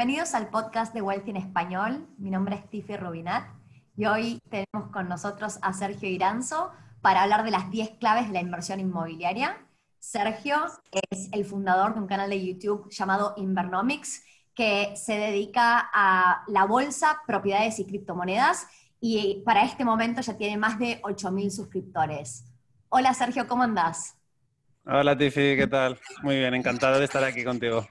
[0.00, 2.08] Bienvenidos al podcast de Wealth en Español.
[2.16, 3.44] Mi nombre es Tiffy Rubinat
[3.98, 6.72] y hoy tenemos con nosotros a Sergio Iranzo
[7.02, 9.58] para hablar de las 10 claves de la inversión inmobiliaria.
[9.98, 10.56] Sergio
[11.10, 14.24] es el fundador de un canal de YouTube llamado Invernomics
[14.54, 18.68] que se dedica a la bolsa, propiedades y criptomonedas
[19.02, 22.46] y para este momento ya tiene más de 8.000 suscriptores.
[22.88, 24.16] Hola Sergio, ¿cómo andás?
[24.86, 26.00] Hola Tiffy, ¿qué tal?
[26.22, 27.86] Muy bien, encantado de estar aquí contigo.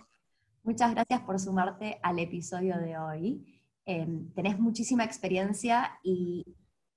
[0.63, 3.61] Muchas gracias por sumarte al episodio de hoy.
[3.85, 6.45] Em, tenés muchísima experiencia y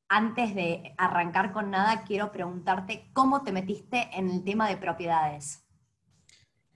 [0.08, 5.64] antes de arrancar con nada, quiero preguntarte cómo te metiste en el tema de propiedades.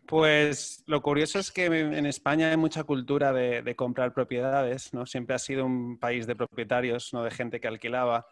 [0.06, 5.04] Pues lo curioso es que en España hay mucha cultura de, comprar propiedades, ¿no?
[5.04, 8.26] Siempre ha sido un país de propietarios, no de gente que alquilaba.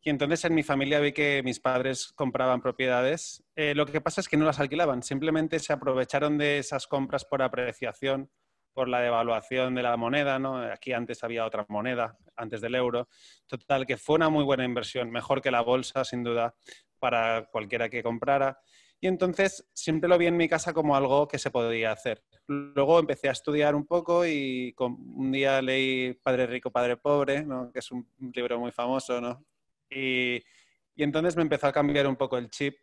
[0.00, 3.44] Y entonces en mi familia vi que mis padres compraban propiedades.
[3.56, 7.24] Eh, lo que pasa es que no las alquilaban, simplemente se aprovecharon de esas compras
[7.24, 8.30] por apreciación,
[8.72, 10.58] por la devaluación de la moneda, ¿no?
[10.58, 13.08] Aquí antes había otra moneda, antes del euro.
[13.48, 16.54] Total, que fue una muy buena inversión, mejor que la bolsa, sin duda,
[17.00, 18.60] para cualquiera que comprara.
[19.00, 22.22] Y entonces siempre lo vi en mi casa como algo que se podía hacer.
[22.46, 27.78] Luego empecé a estudiar un poco y un día leí Padre Rico, Padre Pobre, que
[27.78, 29.44] es un libro muy famoso, ¿no?
[29.90, 30.42] Y,
[30.96, 32.76] entonces me empezó a cambiar un poco el chip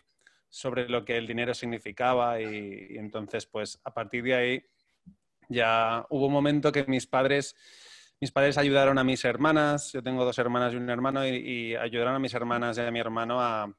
[0.50, 4.66] sobre lo que el dinero significaba y, y entonces pues a partir de ahí
[5.50, 7.56] ya hubo un momento que mis padres
[8.22, 12.16] mis padres ayudaron a mis hermanas, yo tengo dos hermanas y un hermano, y, ayudaron
[12.16, 13.72] a mis hermanas y a mi hermano a,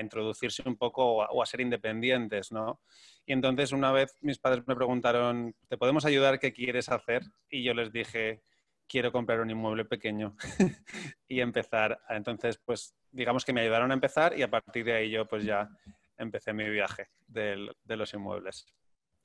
[0.00, 2.80] introducirse un poco o a, ser independientes, ¿no?
[3.26, 6.38] Y entonces una vez mis padres me preguntaron, ¿te podemos ayudar?
[6.38, 7.22] ¿Qué quieres hacer?
[7.48, 8.42] Y yo les dije,
[8.88, 10.36] quiero comprar un inmueble pequeño
[11.28, 12.00] y empezar.
[12.08, 15.44] Entonces, pues digamos que me ayudaron a empezar y a partir de ahí yo pues
[15.44, 15.68] ya
[16.16, 18.66] empecé mi viaje de, los inmuebles.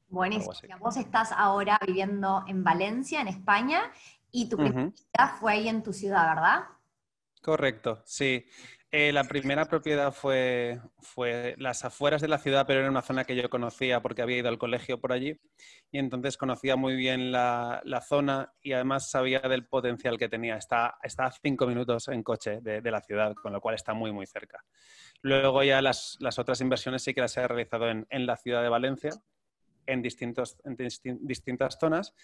[0.07, 0.53] Buenísimo.
[0.79, 3.91] Vos estás ahora viviendo en Valencia, en España,
[4.31, 6.63] y tu primera fue ahí en tu ciudad, ¿verdad?
[7.41, 8.45] Correcto, sí.
[8.91, 13.23] Eh, la primera propiedad fue, fue las afueras de la ciudad, pero era una zona
[13.23, 15.39] que yo conocía porque había ido al colegio por allí
[15.91, 20.57] y entonces conocía muy bien la, zona y además sabía del potencial que tenía.
[20.57, 24.11] Está, está a cinco minutos en coche de, la ciudad, con lo cual está muy,
[24.11, 24.65] muy cerca.
[25.21, 29.11] Luego ya las, otras inversiones sí que las he realizado en, la ciudad de Valencia,
[29.85, 30.75] en, distintos, en
[31.21, 32.15] distintas zonas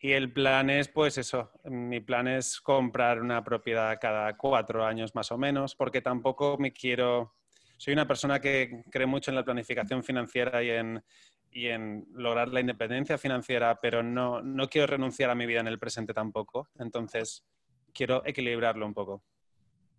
[0.00, 5.14] y el plan es, pues eso, mi plan es comprar una propiedad cada cuatro años
[5.14, 7.34] más o menos, porque tampoco me quiero...
[7.76, 11.02] Soy una persona que cree mucho en la planificación financiera y en,
[11.50, 15.68] y en lograr la independencia financiera, pero no, no quiero renunciar a mi vida en
[15.68, 16.68] el presente tampoco.
[16.78, 17.44] Entonces,
[17.92, 19.22] quiero equilibrarlo un poco.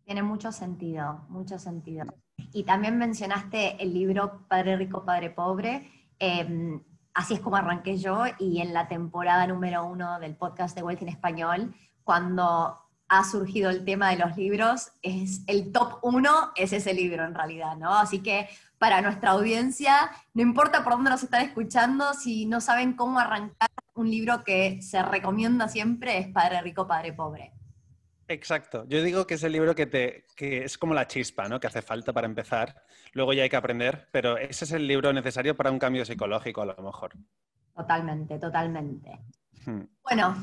[0.06, 2.06] Tiene mucho sentido, mucho sentido.
[2.54, 5.90] Y también mencionaste el libro Padre Rico, Padre Pobre.
[6.20, 6.80] Eh,
[7.20, 11.02] así es como arranqué yo y en la temporada número uno del podcast de Wealth
[11.02, 11.76] en Español,
[12.06, 12.78] cuando
[13.10, 17.36] ha surgido el tema de los libros, es el top uno es ese libro en
[17.36, 17.94] realidad, ¿no?
[17.94, 18.48] Así que
[18.78, 23.68] para nuestra audiencia, no importa por dónde nos están escuchando, si no saben cómo arrancar
[23.96, 27.52] un libro que se recomienda siempre es Padre Rico, Padre Pobre.
[28.30, 28.86] Exacto.
[28.88, 31.60] Yo digo que es el libro que, te, que es como la chispa, ¿no?
[31.60, 32.84] Que hace falta para empezar.
[33.14, 36.62] Luego ya hay que aprender, pero ese es el libro necesario para un cambio psicológico
[36.62, 37.14] a lo mejor.
[37.76, 39.20] Totalmente, totalmente.
[39.66, 39.82] Hmm.
[40.04, 40.36] Bueno,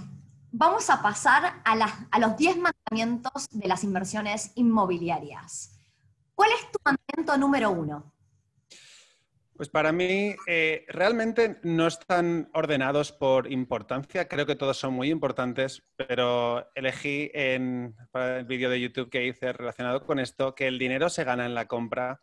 [0.51, 5.79] vamos a pasar a, a los 10 mandamientos de las inversiones inmobiliarias.
[6.35, 8.16] ¿Cuál es tu mandamiento número uno?
[9.57, 15.09] Pues para mí eh, realmente no están ordenados por importancia, creo que todos son muy
[15.09, 20.67] importantes, pero elegí en, para el vídeo de YouTube que hice relacionado con esto que
[20.67, 22.21] el dinero se gana en la compra.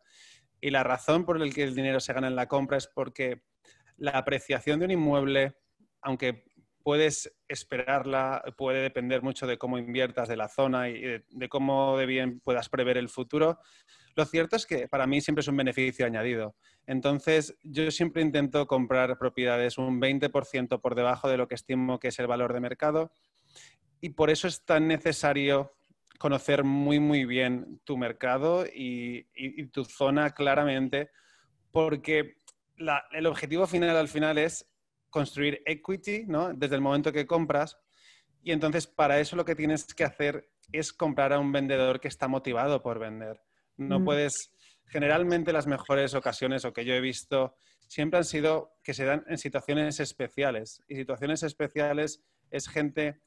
[0.62, 3.42] Y la razón por la que el dinero se gana en la compra es porque
[3.98, 5.56] la apreciación de un inmueble,
[6.02, 6.46] aunque
[6.84, 12.06] puedes esperarla, puede depender mucho de cómo inviertas, de la zona y de cómo de
[12.06, 13.60] bien puedas prever el futuro,
[14.16, 16.56] lo cierto es que para mí siempre es un beneficio añadido.
[16.86, 22.10] Entonces, yo siempre intento comprar propiedades un 20% por debajo de lo que estimo que
[22.10, 23.12] es el valor de mercado
[24.04, 25.78] y por eso es tan necesario
[26.20, 29.24] conocer muy, muy bien tu mercado y,
[29.68, 31.10] tu zona claramente,
[31.72, 32.36] porque
[33.14, 34.70] el objetivo final al final es
[35.10, 36.54] construir equity, ¿no?
[36.54, 37.78] Desde el momento que compras.
[38.42, 42.10] Y entonces, para eso lo que tienes que hacer es comprar a un vendedor que
[42.10, 43.42] está motivado por vender.
[43.78, 44.06] No mm.
[44.06, 44.52] puedes.
[44.86, 47.56] Generalmente las mejores ocasiones o que yo he visto
[47.88, 50.84] siempre han sido que se dan en situaciones especiales.
[50.88, 52.22] Y situaciones especiales
[52.52, 53.22] es gente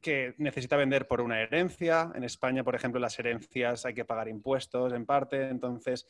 [0.00, 2.10] que necesita vender por una herencia.
[2.14, 5.48] En España, por ejemplo, las herencias hay que pagar impuestos en parte.
[5.48, 6.06] Entonces,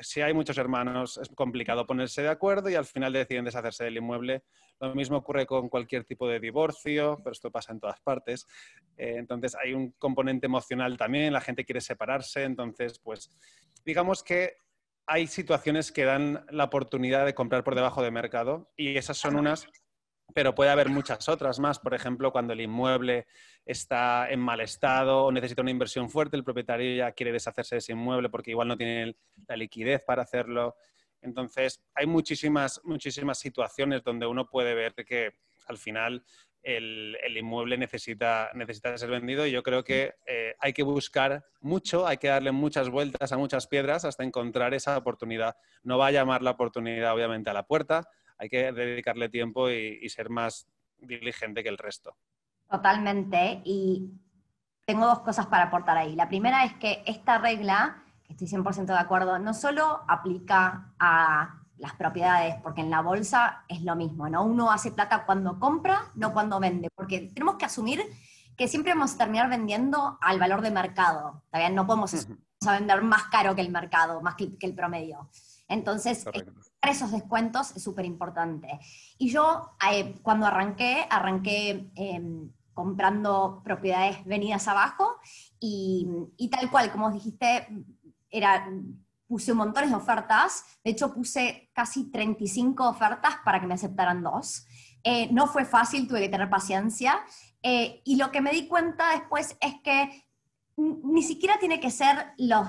[0.00, 3.96] si hay muchos hermanos, es complicado ponerse de acuerdo y al final deciden deshacerse del
[3.96, 4.42] inmueble.
[4.80, 8.46] Lo mismo ocurre con cualquier tipo de divorcio, pero esto pasa en todas partes.
[8.96, 12.44] Eh, entonces, hay un componente emocional también, la gente quiere separarse.
[12.44, 13.30] Entonces, pues,
[13.84, 14.56] digamos que
[15.06, 19.36] hay situaciones que dan la oportunidad de comprar por debajo de mercado y esas son
[19.36, 19.66] unas
[20.34, 21.78] pero puede haber muchas otras más.
[21.78, 23.26] Por ejemplo, cuando el inmueble
[23.64, 27.80] está en mal estado o necesita una inversión fuerte, el propietario ya quiere deshacerse de
[27.80, 29.16] ese inmueble porque igual no tiene
[29.48, 30.76] la liquidez para hacerlo.
[31.20, 35.34] Entonces, hay muchísimas, muchísimas situaciones donde uno puede ver que
[35.68, 36.24] al final
[36.62, 42.06] el, inmueble necesita, necesita ser vendido y yo creo que eh, hay que buscar mucho,
[42.06, 45.56] hay que darle muchas vueltas a muchas piedras hasta encontrar esa oportunidad.
[45.82, 48.08] No va a llamar la oportunidad, obviamente, a la puerta,
[48.42, 50.66] hay que dedicarle tiempo y, ser más
[50.98, 52.16] diligente que el resto.
[52.68, 53.62] Totalmente.
[53.64, 54.10] Y
[54.84, 56.16] tengo dos cosas para aportar ahí.
[56.16, 61.62] La primera es que esta regla, que estoy 100% de acuerdo, no solo aplica a
[61.76, 64.44] las propiedades, porque en la bolsa es lo mismo, ¿no?
[64.44, 68.02] Uno hace plata cuando compra, no cuando vende, porque tenemos que asumir
[68.56, 71.44] que siempre vamos a terminar vendiendo al valor de mercado.
[71.48, 72.26] Todavía no podemos
[72.60, 75.30] vender más caro que el mercado, más que, el promedio.
[75.68, 76.24] Entonces,
[76.90, 78.80] esos descuentos es súper importante.
[79.18, 85.16] Y yo, eh, cuando arranqué, arranqué em, comprando propiedades venidas abajo
[85.60, 86.06] y,
[86.50, 87.68] tal cual, como dijiste,
[88.30, 88.68] era,
[89.26, 90.64] puse montones de ofertas.
[90.82, 94.66] De hecho, puse casi 35 ofertas para que me aceptaran dos.
[95.04, 97.20] Eh, no fue fácil, tuve que tener paciencia.
[97.62, 100.24] Eh, y lo que me di cuenta después es que
[100.76, 102.66] ni siquiera tiene que ser los,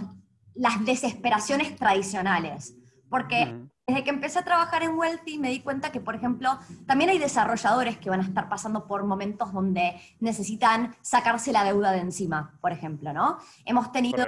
[0.54, 2.76] las desesperaciones tradicionales,
[3.14, 6.58] porque desde que empecé a trabajar en Wealthy me di cuenta que, por ejemplo,
[6.88, 11.92] también hay desarrolladores que van a estar pasando por momentos donde necesitan sacarse la deuda
[11.92, 13.38] de encima, por ejemplo, ¿no?
[13.66, 14.26] Hemos tenido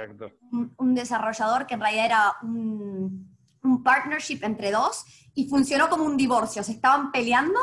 [0.78, 5.04] un, desarrollador que en realidad era un, un partnership entre dos
[5.34, 6.62] y funcionó como un divorcio.
[6.62, 7.58] Se estaban peleando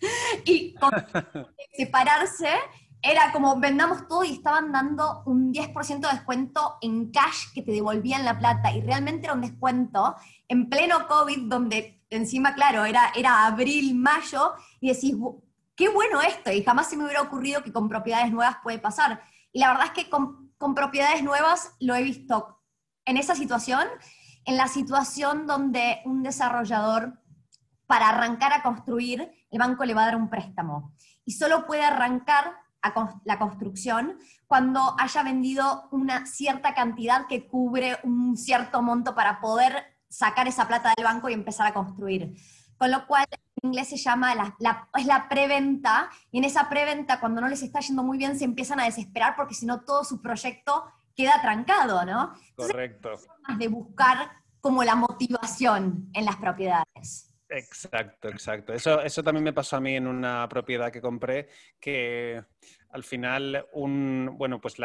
[0.44, 0.90] y con
[1.76, 2.50] separarse
[3.06, 7.72] era como vendamos todo y estaban dando un 10% de descuento en cash que te
[7.72, 10.16] devolvían la plata y realmente era un descuento
[10.48, 15.14] en pleno COVID donde encima, claro, era, era abril, mayo y decís,
[15.76, 19.22] qué bueno esto y jamás se me hubiera ocurrido que con propiedades nuevas puede pasar.
[19.52, 22.62] Y la verdad es que con, con propiedades nuevas lo he visto
[23.04, 23.86] en esa situación,
[24.46, 27.20] en la situación donde un desarrollador
[27.86, 30.94] para arrancar a construir, el banco le va a dar un préstamo
[31.26, 32.63] y solo puede arrancar
[33.24, 39.96] la construcción cuando haya vendido una cierta cantidad que cubre un cierto monto para poder
[40.08, 42.36] sacar esa plata del banco y empezar a construir.
[42.76, 43.26] Con lo cual,
[43.62, 47.62] en inglés se llama, la, es la preventa, y en esa preventa, cuando no les
[47.62, 50.84] está yendo muy bien, se empiezan a desesperar porque si no todo su proyecto
[51.16, 52.34] queda trancado, ¿no?
[52.56, 53.10] Correcto.
[53.58, 57.33] de buscar como la motivación en las propiedades.
[57.56, 58.72] Exacto, exacto.
[58.72, 61.48] Eso, eso también me pasó a mí en una propiedad que compré,
[61.78, 62.42] que
[62.90, 64.76] al final un, bueno, pues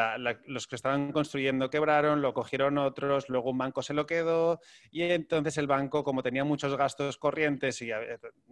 [0.45, 4.59] los que estaban construyendo quebraron, lo cogieron otros, luego un banco se lo quedó
[4.91, 7.89] y entonces el banco, como tenía muchos gastos corrientes y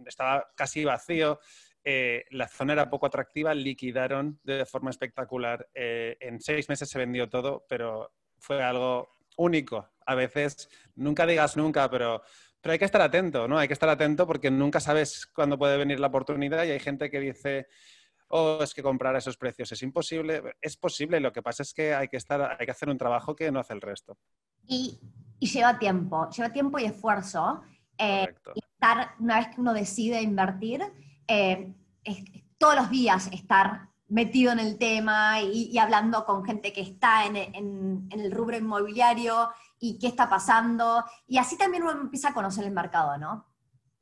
[0.04, 1.38] estaba casi vacío,
[1.84, 5.68] eh, la zona era poco atractiva, liquidaron de forma espectacular.
[5.74, 9.88] Eh, en seis meses se vendió todo, pero fue algo único.
[10.06, 12.22] A veces, nunca digas nunca, pero
[12.60, 13.58] pero hay que estar atento, ¿no?
[13.58, 17.10] Hay que estar atento porque nunca sabes cuándo puede venir la oportunidad y hay gente
[17.10, 17.68] que dice,
[18.28, 20.42] oh, es que comprar a esos precios es imposible.
[20.60, 23.36] Es posible, lo que pasa es que hay que, estar, hay que hacer un trabajo
[23.36, 24.18] que no hace el resto.
[24.66, 24.98] Y,
[25.38, 27.62] lleva tiempo, lleva tiempo y esfuerzo.
[27.96, 30.82] Eh, y estar, una vez que uno decide invertir,
[31.26, 31.72] eh,
[32.58, 37.36] todos los días estar metido en el tema y, hablando con gente que está en,
[37.36, 41.04] en, el rubro inmobiliario y qué está pasando.
[41.26, 43.46] Y así también uno empieza a conocer el mercado, ¿no?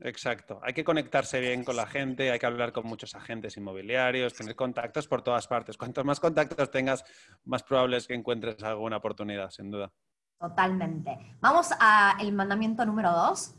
[0.00, 0.60] Exacto.
[0.62, 4.54] Hay que conectarse bien con la gente, hay que hablar con muchos agentes inmobiliarios, tener
[4.54, 5.76] contactos por todas partes.
[5.76, 7.04] Cuantos más contactos tengas,
[7.44, 9.90] más probable es que encuentres alguna oportunidad, sin duda.
[10.38, 11.36] Totalmente.
[11.40, 13.54] Vamos al mandamiento número dos.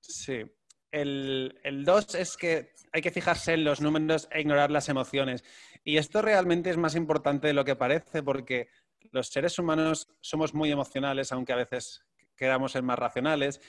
[0.00, 0.44] Sí.
[0.90, 5.44] El, el dos es que hay que fijarse en los números e ignorar las emociones.
[5.84, 8.68] Y esto realmente es más importante de lo que parece porque
[9.12, 13.60] los seres humanos somos muy emocionales, aunque a veces quedamos en más racionales.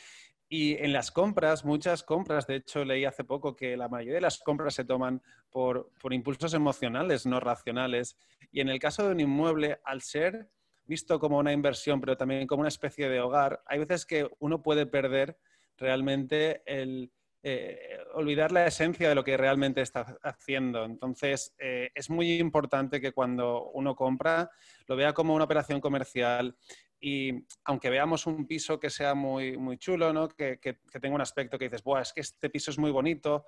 [0.48, 4.22] Y en las compras, muchas compras, de hecho leí hace poco que la mayoría de
[4.22, 8.18] las compras se toman por, impulsos emocionales, no racionales.
[8.54, 10.50] Y en el caso de un inmueble, al ser
[10.86, 14.62] visto como una inversión, pero también como una especie de hogar, hay veces que uno
[14.62, 15.38] puede perder
[15.76, 17.12] realmente el,
[17.50, 20.84] eh, olvidar la esencia de lo que realmente está haciendo.
[20.84, 24.50] Entonces, eh, es muy importante que cuando uno compra
[24.86, 26.58] lo vea como una operación comercial
[27.00, 30.28] y aunque veamos un piso que sea muy, muy chulo, ¿no?
[30.28, 33.46] que, que, tenga un aspecto que dices, Buah, es que este piso es muy bonito,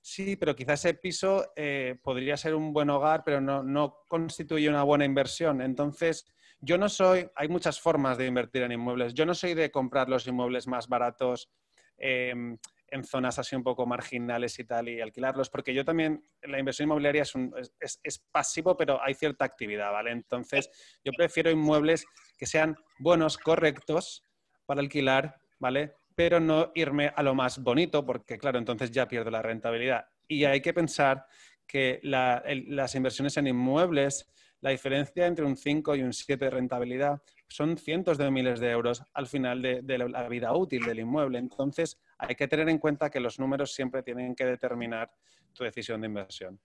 [0.00, 4.68] Sí, pero quizás ese piso eh, podría ser un buen hogar, pero no, no, constituye
[4.68, 5.60] una buena inversión.
[5.60, 6.24] Entonces,
[6.60, 9.14] yo no soy, hay muchas formas de invertir en inmuebles.
[9.14, 11.50] Yo no soy de comprar los inmuebles más baratos
[11.98, 12.56] em,
[12.88, 16.86] en zonas así un poco marginales y tal y alquilarlos, porque yo también, la inversión
[16.86, 20.12] inmobiliaria es, pasivo, pero hay cierta actividad, ¿vale?
[20.12, 20.70] Entonces,
[21.04, 22.06] yo prefiero inmuebles
[22.38, 24.24] que sean buenos, correctos
[24.66, 25.94] para alquilar, ¿vale?
[26.16, 30.06] pero no irme a lo más bonito, porque claro, entonces ya pierdo la rentabilidad.
[30.26, 31.26] Y hay que pensar
[31.66, 34.26] que las inversiones en inmuebles,
[34.62, 38.70] la diferencia entre un 5 y un 7 de rentabilidad son cientos de miles de
[38.70, 41.38] euros al final de, la vida útil del inmueble.
[41.38, 45.12] Entonces, hay que tener en cuenta que los números siempre tienen que determinar
[45.52, 46.58] tu decisión de inversión.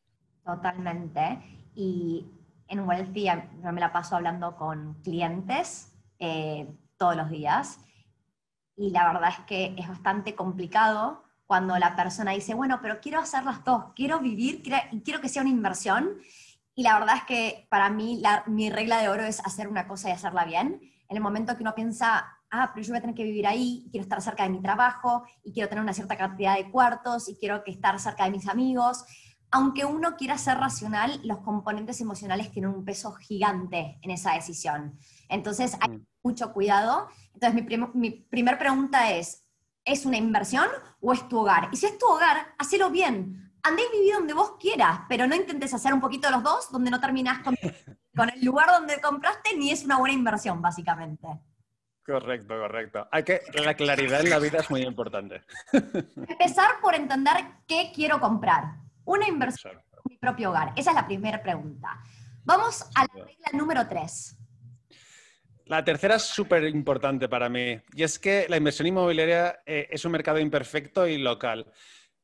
[0.43, 1.39] Totalmente.
[1.75, 2.25] Y
[2.67, 7.79] en Wealthy yo me la paso hablando con clientes eh, todos los días
[8.81, 13.19] y la verdad es que es bastante complicado cuando la persona dice, bueno, pero quiero
[13.19, 16.17] hacer las dos, quiero vivir y quiero que sea una inversión.
[16.75, 20.09] Y la verdad es que para mí mi regla de oro es hacer una cosa
[20.09, 20.79] y hacerla bien.
[21.09, 23.87] En el momento que uno piensa, ah, pero yo voy a tener que vivir ahí,
[23.91, 27.35] quiero estar cerca de mi trabajo, y quiero tener una cierta cantidad de cuartos, y
[27.35, 29.03] quiero que estar cerca de mis amigos,
[29.51, 34.97] aunque uno quiera ser racional, los componentes emocionales tienen un peso gigante en esa decisión.
[35.27, 36.05] Entonces hay mm.
[36.23, 37.09] mucho cuidado.
[37.33, 39.45] Entonces mi, mi primera pregunta es,
[39.83, 40.67] ¿es una inversión
[41.01, 41.67] o es tu hogar?
[41.73, 43.50] Y si es tu hogar, hacelo bien.
[43.63, 46.71] Andé y viví donde vos quieras, pero no intentes hacer un poquito de los dos,
[46.71, 47.55] donde no terminás con,
[48.15, 51.27] con el lugar donde compraste, ni es una buena inversión, básicamente.
[52.05, 53.07] Correcto, correcto.
[53.11, 55.41] Hay que, la claridad en la vida es muy importante.
[55.71, 57.35] Empezar por entender
[57.67, 58.75] qué quiero comprar.
[59.05, 60.73] Una inversión en mi propio hogar.
[60.75, 62.01] Esa es la primera pregunta.
[62.43, 64.35] Vamos a la regla número tres.
[65.65, 70.03] La tercera es súper importante para mí y es que la inversión inmobiliaria eh, es
[70.03, 71.71] un mercado imperfecto y local.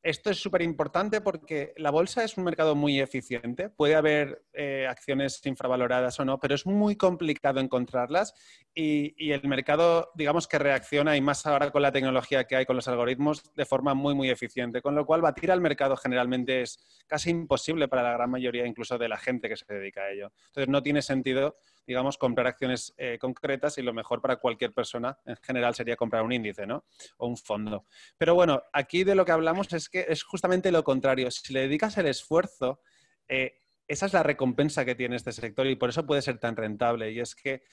[0.04, 3.70] Esto es súper importante porque la bolsa es un mercado muy eficiente.
[3.70, 8.34] Puede haber eh, acciones infravaloradas o no, pero es muy complicado encontrarlas
[8.74, 12.75] y, el mercado, digamos que reacciona y más ahora con la tecnología que hay con
[12.75, 14.82] los algoritmos de forma muy, muy eficiente.
[14.82, 18.98] Con lo cual, batir al mercado generalmente es casi imposible para la gran mayoría, incluso
[18.98, 20.32] de la gente que se dedica a ello.
[20.48, 25.17] Entonces, no tiene sentido digamos, comprar acciones eh, concretas y lo mejor para cualquier persona
[25.25, 26.86] en general sería comprar un índice, ¿no?
[27.17, 27.86] O un fondo.
[28.17, 31.32] Pero bueno, aquí de lo que hablamos es que es justamente lo contrario.
[31.32, 32.82] Si le dedicas el esfuerzo,
[33.27, 36.58] eh, esa es la recompensa que tiene este sector y por eso puede ser tan
[36.58, 37.12] rentable.
[37.12, 37.63] Y es que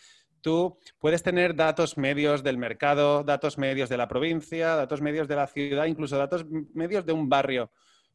[0.40, 5.37] tú puedes tener datos medios del mercado, datos medios de la provincia, datos medios de
[5.37, 7.73] la ciudad, incluso datos medios de un barrio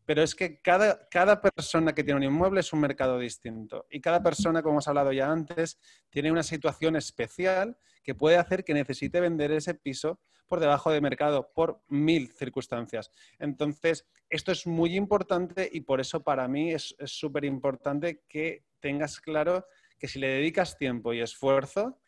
[0.10, 4.02] pero es que cada, cada persona que tiene un inmueble es un mercado distinto y
[4.02, 5.78] cada persona, como hemos hablado ya antes,
[6.10, 11.00] tiene una situación especial que puede hacer que necesite vender ese piso por debajo de
[11.00, 13.12] mercado por mil circunstancias.
[13.38, 19.20] Entonces, esto es muy importante y por eso para mí es súper importante que tengas
[19.20, 19.68] claro
[20.00, 22.00] que si le dedicas tiempo y esfuerzo,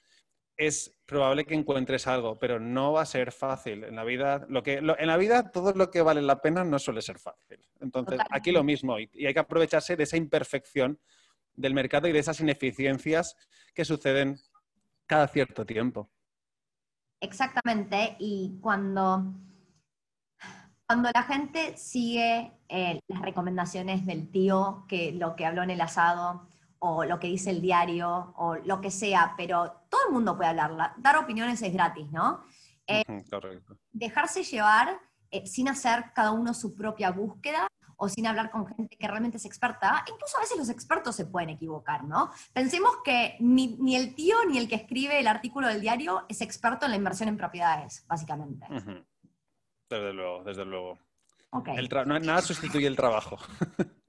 [0.57, 3.83] es probable que encuentres algo, pero no va a ser fácil.
[3.83, 6.79] En la vida, lo que, en la vida todo lo que vale la pena no
[6.79, 7.59] suele ser fácil.
[7.79, 10.99] Entonces, aquí lo mismo, y, hay que aprovecharse de esa imperfección
[11.55, 13.35] del mercado y de esas ineficiencias
[13.73, 14.39] que suceden
[15.05, 16.09] cada cierto tiempo.
[17.19, 19.33] Exactamente, y cuando,
[20.87, 25.81] cuando la gente sigue eh, las recomendaciones del tío, que lo que habló en el
[25.81, 26.47] asado,
[26.83, 30.49] o lo que dice el diario, o lo que sea, pero todo el mundo puede
[30.49, 30.95] hablarla.
[30.97, 32.43] Dar opiniones es gratis, ¿no?
[32.87, 33.77] Eh, correcto.
[33.91, 38.97] Dejarse llevar eh, sin hacer cada uno su propia búsqueda o sin hablar con gente
[38.97, 40.03] que realmente es experta.
[40.11, 42.31] Incluso a veces los expertos se pueden equivocar, ¿no?
[42.51, 46.85] Pensemos que ni, el tío ni el que escribe el artículo del diario es experto
[46.85, 48.65] en la inversión en propiedades, básicamente.
[49.87, 50.97] Desde luego, desde luego.
[52.21, 53.37] nada sustituye el trabajo.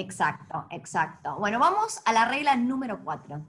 [0.00, 1.36] Exacto, exacto.
[1.36, 3.46] Bueno, vamos a la regla número cuatro.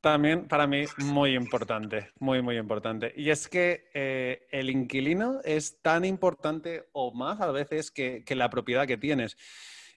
[0.00, 3.12] También para mí muy importante, muy, muy importante.
[3.16, 8.50] Y es que eh, el inquilino es tan importante o más a veces que, la
[8.50, 9.36] propiedad que tienes.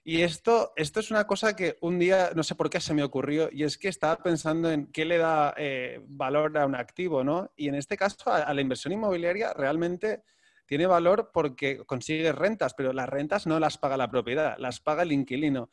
[0.04, 3.02] Y esto, esto es una cosa que un día, no sé por qué se me
[3.02, 7.24] ocurrió, y es que estaba pensando en qué le da eh, valor a un activo,
[7.24, 7.50] ¿no?
[7.56, 10.22] Y en este caso, a la inversión inmobiliaria realmente
[10.68, 15.02] tiene valor porque consigue rentas, pero las rentas no las paga la propiedad, las paga
[15.02, 15.70] el inquilino.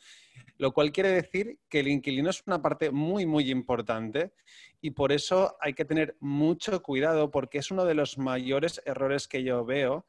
[0.58, 4.32] Lo cual quiere decir que el inquilino es una parte muy, muy importante
[4.80, 9.28] y por eso hay que tener mucho cuidado porque es uno de los mayores errores
[9.28, 10.06] que yo veo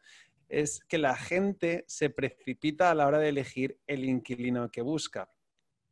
[0.49, 5.28] es que la gente se precipita a la hora de elegir el inquilino que busca.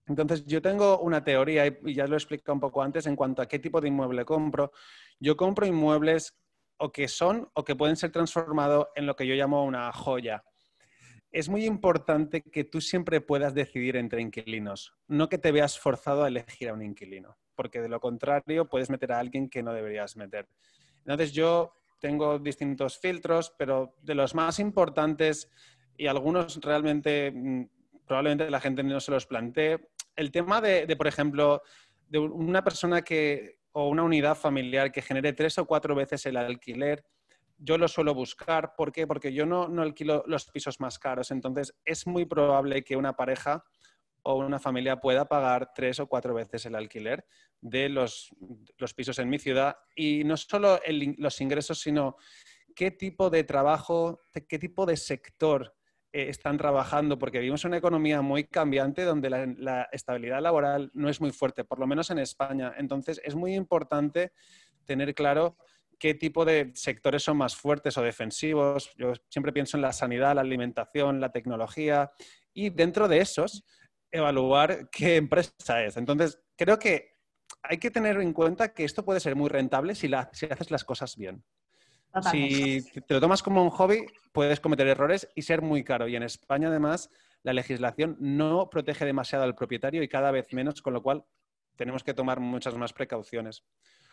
[0.06, 3.42] Entonces, yo tengo una teoría, y ya lo he explicado un poco antes, en cuanto
[3.42, 4.70] a qué tipo de inmueble compro.
[5.18, 6.36] Yo compro inmuebles
[6.76, 10.44] o que son o que pueden ser transformados en lo que yo llamo una joya.
[11.30, 16.24] Es muy importante que tú siempre puedas decidir entre inquilinos, no que te veas forzado
[16.24, 19.72] a elegir a un inquilino, porque de lo contrario puedes meter a alguien que no
[19.72, 20.48] deberías meter.
[21.00, 25.50] Entonces yo tengo distintos filtros, pero de los más importantes
[25.96, 27.64] y algunos realmente mm,
[28.06, 31.62] probablemente la gente no se los plantee, el tema de, por ejemplo,
[32.08, 36.36] de una persona que o una unidad familiar que genere tres o cuatro veces el
[36.36, 37.04] alquiler,
[37.58, 38.74] yo lo suelo buscar.
[38.76, 39.06] ¿Por qué?
[39.06, 41.32] Porque yo no, no alquilo los pisos más caros.
[41.32, 43.64] Entonces, es muy probable que una pareja
[44.22, 47.26] o una familia pueda pagar tres o cuatro veces el alquiler
[47.60, 48.30] de los,
[48.78, 49.76] los pisos en mi ciudad.
[49.96, 50.80] Y no solo
[51.18, 52.16] los ingresos, sino
[52.76, 55.74] qué tipo de trabajo, qué tipo de sector
[56.14, 61.20] eh, están trabajando, porque vivimos una economía muy cambiante donde la, estabilidad laboral no es
[61.20, 62.72] muy fuerte, por lo menos en España.
[62.78, 64.30] Entonces, es muy importante
[64.84, 65.56] tener claro
[65.98, 68.92] qué tipo de sectores son más fuertes o defensivos.
[68.96, 72.12] Yo siempre pienso en la sanidad, la alimentación, la tecnología
[72.52, 73.64] y dentro de esos
[74.12, 75.96] evaluar qué empresa es.
[75.96, 77.16] Entonces, creo que
[77.60, 80.84] hay que tener en cuenta que esto puede ser muy rentable si, si haces las
[80.84, 81.42] cosas bien.
[82.30, 86.06] Si te lo tomas como un hobby, puedes cometer errores y ser muy caro.
[86.06, 87.10] Y en España, además,
[87.42, 91.24] la legislación no protege demasiado al propietario y cada vez menos, con lo cual
[91.76, 93.64] tenemos que tomar muchas más precauciones.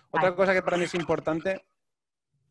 [0.10, 1.64] Otra cosa que para mí es importante,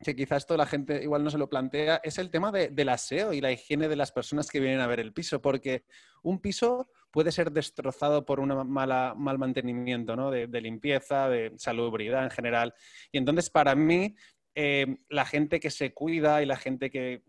[0.03, 3.33] que quizás esto la gente igual no se lo plantea, es el tema del aseo
[3.33, 5.85] y la higiene de las personas que vienen a ver el piso, porque
[6.23, 10.31] un piso puede ser destrozado por un mal mantenimiento ¿no?
[10.31, 12.73] de, de, limpieza, de salubridad en general.
[13.13, 14.15] Y entonces, para mí,
[14.55, 17.23] eh, la gente que se cuida y la gente que,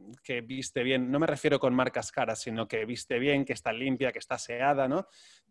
[0.44, 4.12] viste bien, no me refiero con marcas caras, sino que viste bien, que está limpia,
[4.12, 5.08] que está aseada, ¿no?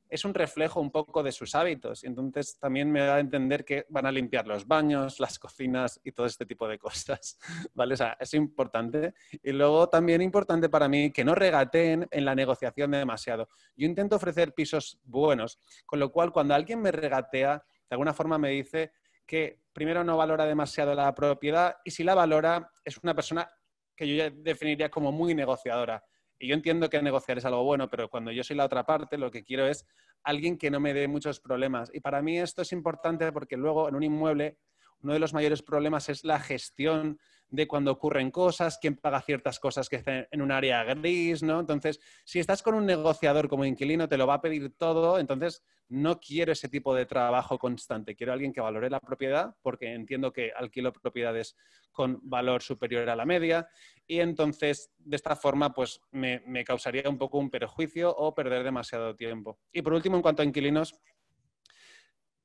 [0.08, 2.02] Es un reflejo un poco de sus hábitos.
[2.02, 6.00] Y entonces también me da a entender que van a limpiar los baños, las cocinas
[6.02, 7.38] y todo este tipo de cosas,
[7.74, 7.94] ¿vale?
[8.18, 9.14] Es importante.
[9.40, 13.48] Y luego también importante para mí que no regateen en la negociación demasiado.
[13.76, 18.38] Yo intento ofrecer pisos buenos, con lo cual cuando alguien me regatea, de alguna forma
[18.38, 18.90] me dice
[19.31, 23.49] que primero no valora demasiado la propiedad y si la valora es una persona
[23.95, 26.05] que yo definiría como muy negociadora.
[26.37, 29.19] Y yo entiendo que negociar es algo bueno, pero cuando yo soy la otra parte,
[29.19, 29.87] lo que quiero es
[30.25, 31.93] alguien que no me dé muchos problemas.
[31.95, 34.59] Y para mí esto es importante porque luego en un inmueble
[35.01, 39.58] uno de los mayores problemas es la gestión de cuando ocurren cosas, quién paga ciertas
[39.58, 41.60] cosas que estén en un área gris, ¿no?
[41.60, 45.64] Entonces, si estás con un negociador como inquilino, te lo va a pedir todo, entonces
[45.88, 48.14] no quiero ese tipo de trabajo constante.
[48.14, 51.56] Quiero alguien que valore la propiedad, porque entiendo que alquilo propiedades
[51.90, 53.68] con valor superior a la media,
[54.06, 59.16] y entonces, de esta forma, pues me causaría un poco un perjuicio o perder demasiado
[59.16, 59.58] tiempo.
[59.72, 60.94] Y por último, en cuanto a inquilinos,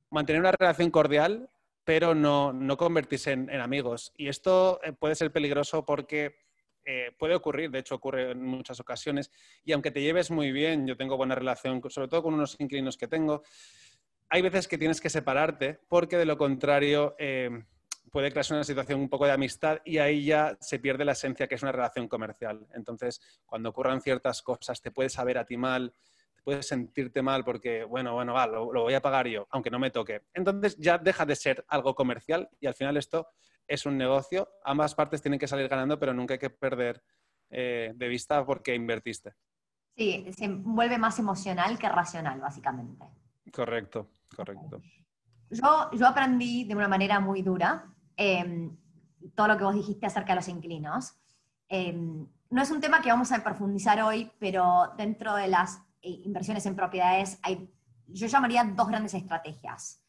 [0.09, 1.49] mantener una relación cordial
[1.85, 4.11] pero no, no convertirse en, amigos.
[4.17, 6.35] Y esto eh, puede ser peligroso porque
[6.83, 9.31] eh, puede ocurrir, de hecho ocurre en muchas ocasiones,
[9.63, 12.97] y aunque te lleves muy bien, yo tengo buena relación, sobre todo con unos inquilinos
[12.97, 13.43] que tengo,
[14.29, 17.63] hay veces que tienes que separarte porque de lo contrario eh,
[18.11, 21.47] puede crearse una situación un poco de amistad y ahí ya se pierde la esencia
[21.47, 22.65] que es una relación comercial.
[22.73, 25.93] Entonces, cuando ocurran ciertas cosas, te puedes saber a ti mal,
[26.45, 29.89] puedes sentirte mal porque, bueno, bueno, va, lo, voy a pagar yo, aunque no me
[29.89, 30.21] toque.
[30.33, 33.27] Entonces ya deja de ser algo comercial y al final esto
[33.67, 34.47] es un negocio.
[34.63, 37.03] Ambas partes tienen que salir ganando, pero nunca hay que perder
[37.49, 39.33] eh, de vista porque invertiste.
[39.97, 43.05] Sí, se vuelve más emocional que racional, básicamente.
[43.51, 44.81] Correcto, correcto.
[45.49, 48.77] Yo, yo aprendí de una manera muy dura em,
[49.33, 51.17] todo lo que vos dijiste acerca de los inquilinos.
[51.67, 56.65] Em, no es un tema que vamos a profundizar hoy, pero dentro de las inversiones
[56.65, 57.69] en propiedades, hay,
[58.07, 60.01] yo llamaría dos grandes estrategias.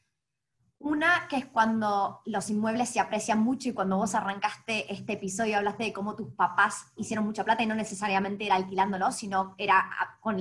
[0.79, 5.57] Una que es cuando los inmuebles se aprecian mucho y cuando vos arrancaste este episodio
[5.57, 9.89] hablaste de cómo tus papás hicieron mucha plata y no necesariamente era alquilándolos, sino era
[10.21, 10.37] con,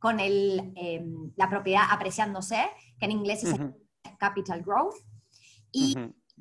[0.00, 3.60] con el, em, la propiedad apreciándose, que en inglés es
[4.18, 4.96] capital growth.
[5.70, 5.96] Y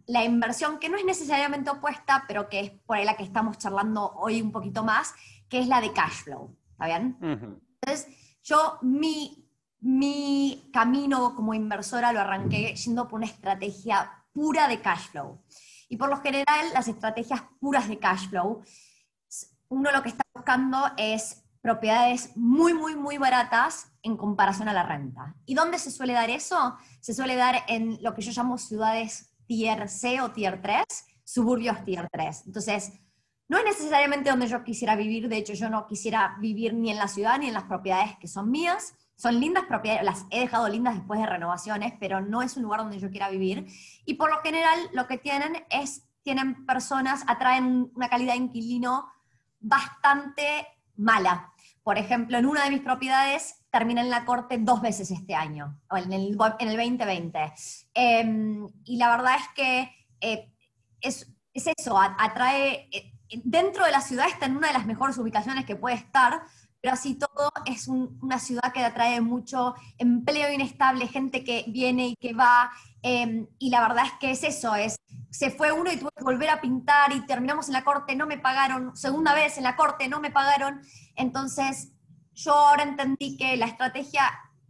[0.07, 3.59] la inversión que no es necesariamente opuesta, pero que es por ahí la que estamos
[3.59, 5.13] charlando hoy un poquito más,
[5.47, 6.57] que es la de cash flow.
[6.71, 7.17] ¿Está bien?
[7.21, 8.07] Entonces,
[8.49, 9.47] yo mi,
[9.79, 15.39] mi camino como inversora lo arranqué yendo por una estrategia pura de cash flow.
[15.87, 18.63] Y por lo general, las estrategias puras de cash flow,
[19.69, 24.83] uno lo que está buscando es propiedades muy, muy, muy baratas en comparación a la
[24.83, 25.35] renta.
[25.45, 26.77] ¿Y dónde se suele dar eso?
[27.01, 30.83] Se suele dar en lo que yo llamo ciudades tier C o tier 3,
[31.23, 32.43] suburbios tier 3.
[32.47, 32.93] Entonces,
[33.49, 36.97] no es necesariamente donde yo quisiera vivir, de hecho yo no quisiera vivir ni en
[36.97, 38.95] la ciudad ni en las propiedades que son mías.
[39.15, 42.79] Son lindas propiedades, las he dejado lindas después de renovaciones, pero no es un lugar
[42.79, 43.65] donde yo quiera vivir.
[44.05, 49.11] Y por lo general lo que tienen es, tienen personas, atraen una calidad de inquilino
[49.59, 51.51] bastante mala.
[51.83, 55.81] Por ejemplo, en una de mis propiedades terminé en la corte dos veces este año,
[55.91, 57.53] en el, en el 2020.
[57.93, 60.53] Em, y la verdad es que eh,
[61.01, 65.17] es, es, eso, atrae, eh, dentro de la ciudad está en una de las mejores
[65.17, 66.43] ubicaciones que puede estar,
[66.81, 72.15] pero así todo es una ciudad que atrae mucho empleo inestable, gente que viene y
[72.15, 74.97] que va, em, y la verdad es que es eso, es,
[75.29, 78.27] se fue uno y tuve que volver a pintar y terminamos en la corte, no
[78.27, 80.81] me pagaron, segunda vez en la corte, no me pagaron,
[81.15, 81.91] entonces
[82.33, 84.23] yo ahora entendí que la estrategia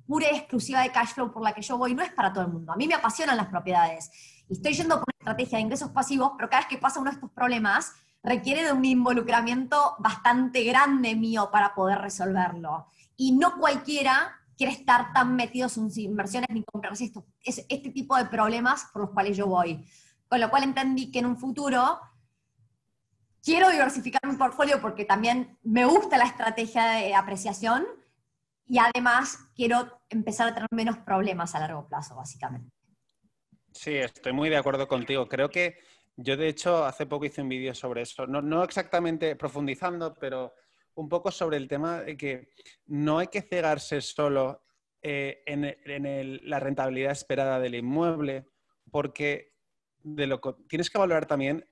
[0.08, 2.43] pura y exclusiva de cash flow por la que yo voy no es para todo
[2.43, 4.10] el mundo, a mí me apasionan las propiedades,
[4.50, 7.12] y estoy yendo por una estrategia de ingresos pasivos, pero cada vez que pasa uno
[7.12, 12.88] de estos problemas, requiere de un involucramiento bastante grande mío para poder resolverlo.
[13.15, 18.17] Y no cualquiera quiere estar tan metido en sus inversiones ni comprarse esto, este tipo
[18.17, 19.86] de problemas por los cuales yo voy.
[20.27, 21.99] Con lo cual entendí que en un futuro
[23.41, 27.86] quiero diversificar mi portfolio porque también me gusta la estrategia de apreciación
[28.65, 32.69] y además quiero empezar a tener menos problemas a largo plazo, básicamente.
[33.73, 35.27] Sí, estoy muy de acuerdo contigo.
[35.27, 35.77] Creo que
[36.21, 40.53] yo, de hecho, hace poco hice un vídeo sobre eso, no, exactamente profundizando, pero
[40.95, 42.49] un poco sobre el tema de que
[42.88, 44.63] no hay que cegarse solo
[45.01, 48.45] eh, en, la rentabilidad esperada del inmueble,
[48.91, 49.53] porque
[49.99, 51.65] de lo, tienes que valorar también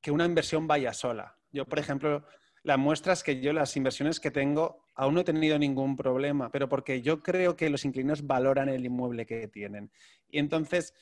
[0.00, 1.38] que una inversión vaya sola.
[1.52, 2.24] Yo, por ejemplo,
[2.62, 6.50] la muestra es que yo las inversiones que tengo aún no he tenido ningún problema,
[6.50, 9.90] pero porque yo creo que los inquilinos valoran el inmueble que tienen.
[10.30, 10.94] Y entonces,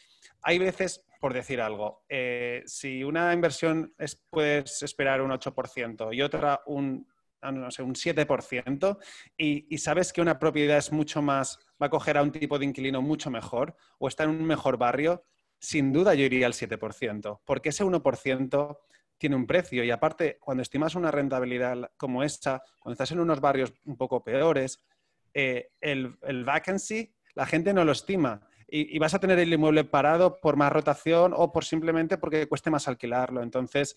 [0.43, 6.21] hay veces, por decir algo, eh, si una inversión es, puedes esperar un 8% y
[6.21, 7.07] otra un,
[7.43, 8.99] ah, no sé, un 7%,
[9.37, 12.59] y, y, sabes que una propiedad es mucho más, va a coger a un tipo
[12.59, 15.25] de inquilino mucho mejor o está en un mejor barrio,
[15.61, 18.79] sin duda yo iría al 7%, porque ese 1%
[19.17, 19.85] tiene un precio.
[19.85, 24.25] Y aparte, cuando estimas una rentabilidad como esta, cuando estás en unos barrios un poco
[24.25, 24.85] peores,
[25.33, 28.41] eh, el, el vacancy, la gente no lo estima
[28.75, 32.71] y, vas a tener el inmueble parado por más rotación o por simplemente porque cueste
[32.71, 33.43] más alquilarlo.
[33.43, 33.97] Entonces,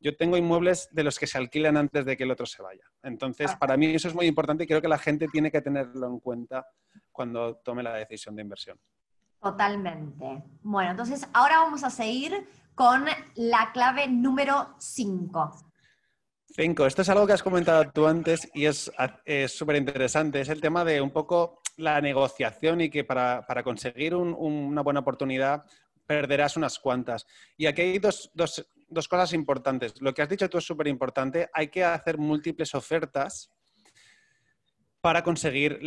[0.00, 2.84] yo tengo inmuebles de los que se alquilan antes de que el otro se vaya.
[3.02, 3.58] Entonces, ah.
[3.58, 6.20] para mí eso es muy importante y creo que la gente tiene que tenerlo en
[6.20, 6.66] cuenta
[7.12, 8.80] cuando tome la decisión de inversión.
[9.42, 10.42] Totalmente.
[10.62, 15.52] Bueno, entonces ahora vamos a seguir con la clave número 5.
[16.46, 16.86] Cinco.
[16.86, 18.90] Esto es algo que has comentado tú antes y es
[19.48, 20.40] súper interesante.
[20.40, 25.64] Es el tema de un poco la negociación y que para, conseguir una buena oportunidad
[26.06, 27.26] perderás unas cuantas.
[27.56, 28.30] Y aquí hay dos,
[29.08, 29.94] cosas importantes.
[30.00, 31.48] Lo que has dicho tú es súper importante.
[31.52, 33.50] Hay que hacer múltiples ofertas
[35.00, 35.80] para conseguir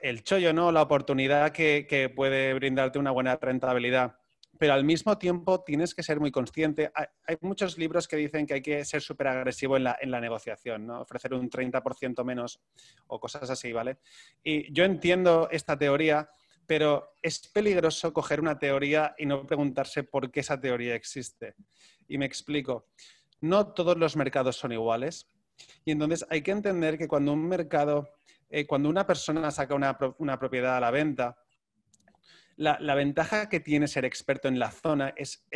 [0.00, 0.72] el chollo, ¿no?
[0.72, 4.19] la oportunidad que puede brindarte una buena rentabilidad
[4.60, 6.92] pero al mismo tiempo tienes que ser muy consciente.
[6.94, 10.20] Hay, muchos libros que dicen que hay que ser súper agresivo en la, en la,
[10.20, 11.00] negociación, ¿no?
[11.00, 12.60] ofrecer un 30% menos
[13.06, 14.00] o cosas así, ¿vale?
[14.44, 16.28] Y yo entiendo esta teoría,
[16.66, 21.54] pero es peligroso coger una teoría y no preguntarse por qué esa teoría existe.
[22.06, 22.90] Y me explico.
[23.40, 25.26] No todos los mercados son iguales.
[25.86, 28.10] Y entonces hay que entender que cuando un mercado,
[28.50, 31.38] eh, cuando una persona saca una, una propiedad a la venta,
[32.60, 35.46] la, ventaja que tiene ser experto en la zona es,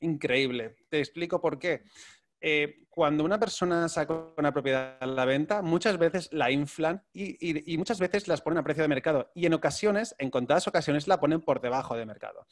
[0.00, 0.76] increíble.
[0.88, 1.82] Te explico por qué.
[2.40, 7.76] Eh, cuando una persona saca una propiedad a la venta, muchas veces la inflan y,
[7.76, 9.30] muchas veces las ponen a precio de mercado.
[9.34, 12.46] Y en ocasiones, en contadas ocasiones, la ponen por debajo de mercado.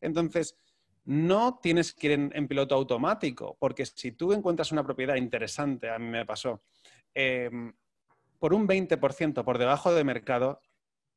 [0.00, 0.58] Entonces,
[1.04, 5.98] no tienes que ir en, piloto automático, porque si tú encuentras una propiedad interesante, a
[5.98, 6.62] mí me pasó,
[7.12, 7.74] em,
[8.38, 10.60] por un 20% por debajo de mercado,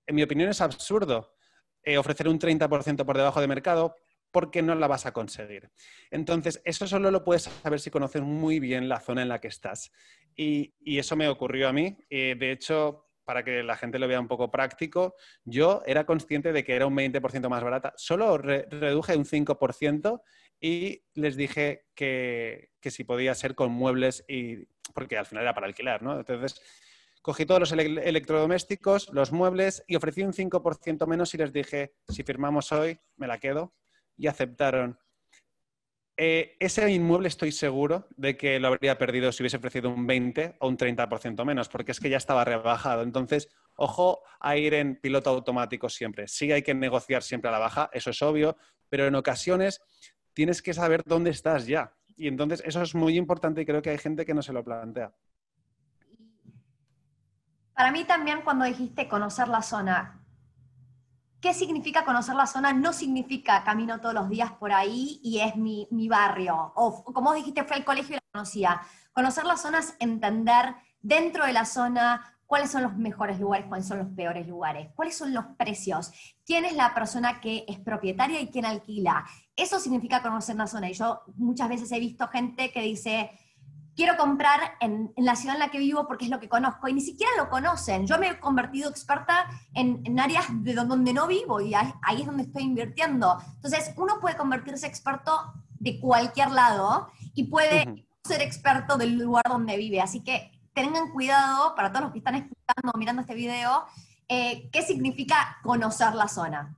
[0.07, 1.35] en mi opinión es absurdo
[1.85, 3.95] eh, ofrecer un 30% por debajo de mercado
[4.31, 5.69] porque no la vas a conseguir.
[6.11, 9.47] Entonces, eso solo lo puedes saber si conoces muy bien la zona en la que
[9.47, 9.93] estás.
[10.35, 11.97] Y, eso me ocurrió a mí.
[12.09, 16.51] Eh, de hecho, para que la gente lo vea un poco práctico, yo era consciente
[16.51, 17.93] de que era un 20% más barata.
[17.95, 20.21] Solo reduje un 5%
[20.59, 25.53] y les dije que, que, si podía ser con muebles, y, porque al final era
[25.53, 26.19] para alquilar, ¿no?
[26.19, 26.61] Entonces,
[27.25, 32.21] Cogí todos los electrodomésticos, los muebles y ofrecí un 5% menos y les dije, si
[32.21, 33.73] firmamos hoy, me la quedo.
[34.15, 34.99] Y aceptaron.
[36.17, 40.57] Eh, ese inmueble estoy seguro de que lo habría perdido si hubiese ofrecido un 20
[40.59, 43.01] o un 30% menos, porque es que ya estaba rebajado.
[43.01, 46.27] Entonces, ojo a ir en piloto automático siempre.
[46.27, 48.55] Sí hay que negociar siempre a la baja, eso es obvio,
[48.87, 49.81] pero en ocasiones
[50.33, 53.89] tienes que saber dónde estás ya Y entonces eso es muy importante y creo que
[53.89, 55.11] hay gente que no se lo plantea.
[57.75, 60.25] Para mí también cuando dijiste conocer la zona,
[61.41, 62.71] ¿qué significa conocer la zona?
[62.71, 66.71] No significa camino todos los días por ahí y es mi, barrio.
[66.75, 68.81] O como dijiste, fue al colegio y la conocía.
[69.11, 73.87] Conocer la zona es entender dentro de la zona cuáles son los mejores lugares, cuáles
[73.87, 76.11] son los peores lugares, cuáles son los precios,
[76.45, 79.25] quién es la persona que es propietaria y quién alquila.
[79.53, 80.89] Eso significa conocer la zona.
[80.89, 83.31] Y yo muchas veces he visto gente que dice,
[83.95, 86.93] quiero comprar en, la ciudad en la que vivo porque es lo que conozco, y
[86.93, 88.05] ni siquiera lo conocen.
[88.05, 92.43] Yo me he convertido experta en, áreas de donde no vivo y ahí, es donde
[92.43, 93.37] estoy invirtiendo.
[93.55, 99.77] Entonces, uno puede convertirse experto de cualquier lado y puede ser experto del lugar donde
[99.77, 100.01] vive.
[100.01, 103.85] Así que tengan cuidado, para todos los que están escuchando o mirando este video,
[104.27, 106.75] eh, qué significa conocer la zona.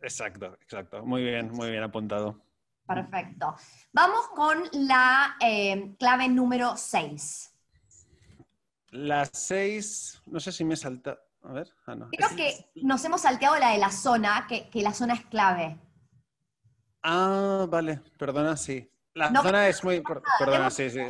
[0.00, 1.04] Exacto, exacto.
[1.04, 2.38] Muy bien, muy bien apuntado.
[2.86, 3.56] Perfecto.
[3.92, 7.50] Vamos con la eh, clave número 6.
[8.90, 11.18] La 6, no sé si me salta.
[11.42, 12.08] A ver, ah, no.
[12.10, 15.78] Creo que nos hemos salteado la de la zona, que, la zona es clave.
[17.02, 18.90] Ah, vale, perdona, sí.
[19.14, 20.02] La zona es muy.
[20.38, 21.00] Perdona, sí, sí.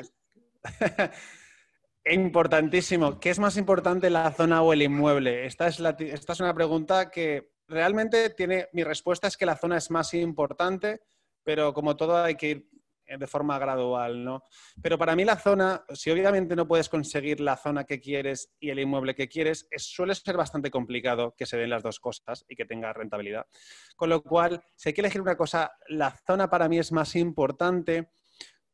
[2.06, 3.18] Importantísimo.
[3.18, 5.46] ¿Qué es más importante, la zona o el inmueble?
[5.46, 8.68] Esta es, esta es una pregunta que realmente tiene.
[8.72, 11.02] Mi respuesta es que la zona es más importante
[11.44, 12.68] pero como todo hay que ir
[13.06, 14.42] eh, de forma gradual, ¿no?
[14.80, 18.70] Pero para mí la zona, si obviamente no puedes conseguir la zona que quieres y
[18.70, 22.56] el inmueble que quieres, suele ser bastante complicado que se den las dos cosas y
[22.56, 23.46] que tenga rentabilidad.
[23.94, 27.14] Con lo cual, si hay que elegir una cosa, la zona para mí es más
[27.14, 28.08] importante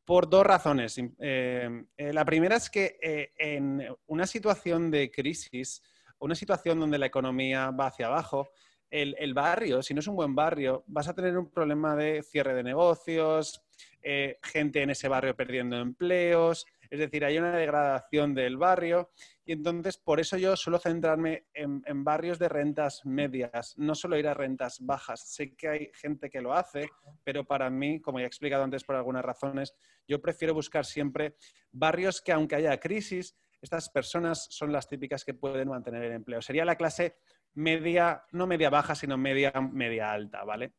[0.05, 0.97] por dos razones.
[1.19, 5.83] Eh, eh, la primera es que en una situación de crisis,
[6.19, 8.49] una situación donde la economía va hacia abajo,
[8.91, 12.53] el, barrio, si no es un buen barrio, vas a tener un problema de cierre
[12.53, 13.63] de negocios,
[14.01, 19.11] eh, gente en ese barrio perdiendo empleos, es decir, hay una degradación del barrio
[19.45, 24.27] y entonces por eso yo suelo centrarme en, barrios de rentas medias, no solo ir
[24.27, 25.21] a rentas bajas.
[25.21, 26.89] Sé que hay gente que lo hace,
[27.23, 29.73] pero para mí, como ya he explicado antes por algunas razones,
[30.05, 31.37] yo prefiero buscar siempre
[31.71, 36.41] barrios que aunque haya crisis, estas personas son las típicas que pueden mantener el empleo.
[36.41, 37.15] Sería la clase
[37.53, 40.73] media, no media baja, sino media, media alta, ¿vale?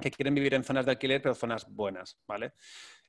[0.00, 2.52] Que quieren vivir en zonas de alquiler, pero zonas buenas, ¿vale?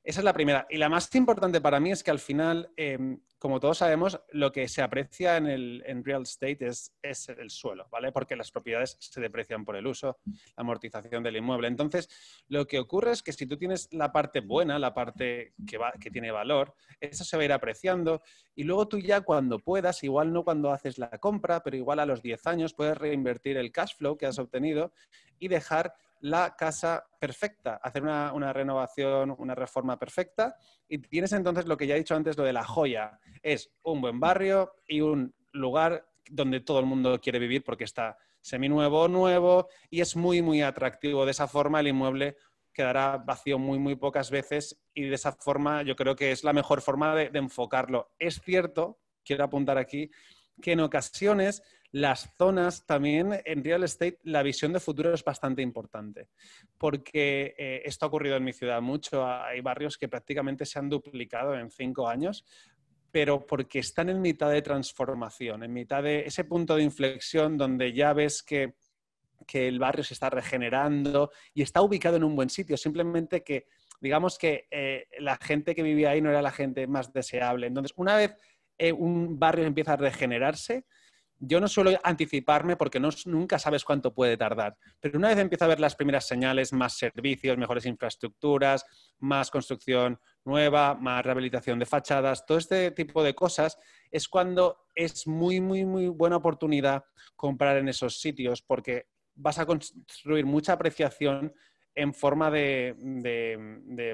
[0.02, 0.66] Esa es la primera.
[0.70, 4.52] Y la más importante para mí es que al final, em, como todos sabemos, lo
[4.52, 8.10] que se aprecia en, el, en real estate es, es, el suelo, ¿vale?
[8.10, 11.68] Porque las propiedades se deprecian por el uso, la amortización del inmueble.
[11.68, 12.08] Entonces,
[12.48, 15.92] lo que ocurre es que si tú tienes la parte buena, la parte que, va,
[15.92, 18.22] que tiene valor, eso se va a ir apreciando
[18.54, 22.06] y luego tú ya cuando puedas, igual no cuando haces la compra, pero igual a
[22.06, 24.92] los 10 años puedes reinvertir el cash flow que has obtenido
[25.38, 30.56] y dejar la casa perfecta, hacer una, renovación, una reforma perfecta.
[30.88, 33.18] Y tienes entonces lo que ya he dicho antes, lo de la joya.
[33.42, 38.18] Es un buen barrio y un lugar donde todo el mundo quiere vivir porque está
[38.40, 41.24] seminuevo, nuevo y es muy, muy atractivo.
[41.24, 42.36] De esa forma el inmueble
[42.72, 46.52] quedará vacío muy, muy pocas veces y de esa forma yo creo que es la
[46.52, 48.12] mejor forma de enfocarlo.
[48.18, 50.10] Es cierto, quiero apuntar aquí,
[50.60, 55.62] que en ocasiones las zonas también en real estate, la visión de futuro es bastante
[55.62, 56.28] importante,
[56.76, 59.26] porque eh, esto ha ocurrido en mi ciudad mucho.
[59.26, 62.44] Hay barrios que prácticamente se han duplicado en cinco años,
[63.10, 67.92] pero porque están en mitad de transformación, en mitad de ese punto de inflexión donde
[67.92, 68.74] ya ves que,
[69.50, 73.66] el barrio se está regenerando y está ubicado en un buen sitio, simplemente que
[73.98, 77.66] digamos que eh, la gente que vivía ahí no era la gente más deseable.
[77.66, 78.34] Entonces, una vez
[78.76, 80.84] eh, un barrio empieza a regenerarse,
[81.38, 85.68] yo no suelo anticiparme porque nunca sabes cuánto puede tardar, pero una vez empieza a
[85.68, 88.84] ver las primeras señales, más servicios, mejores infraestructuras,
[89.18, 93.78] más construcción nueva, más rehabilitación de fachadas, todo este tipo de cosas,
[94.10, 97.04] es cuando es muy, muy, muy buena oportunidad
[97.36, 101.54] comprar en esos sitios porque vas a construir mucha apreciación
[101.98, 102.94] en forma de,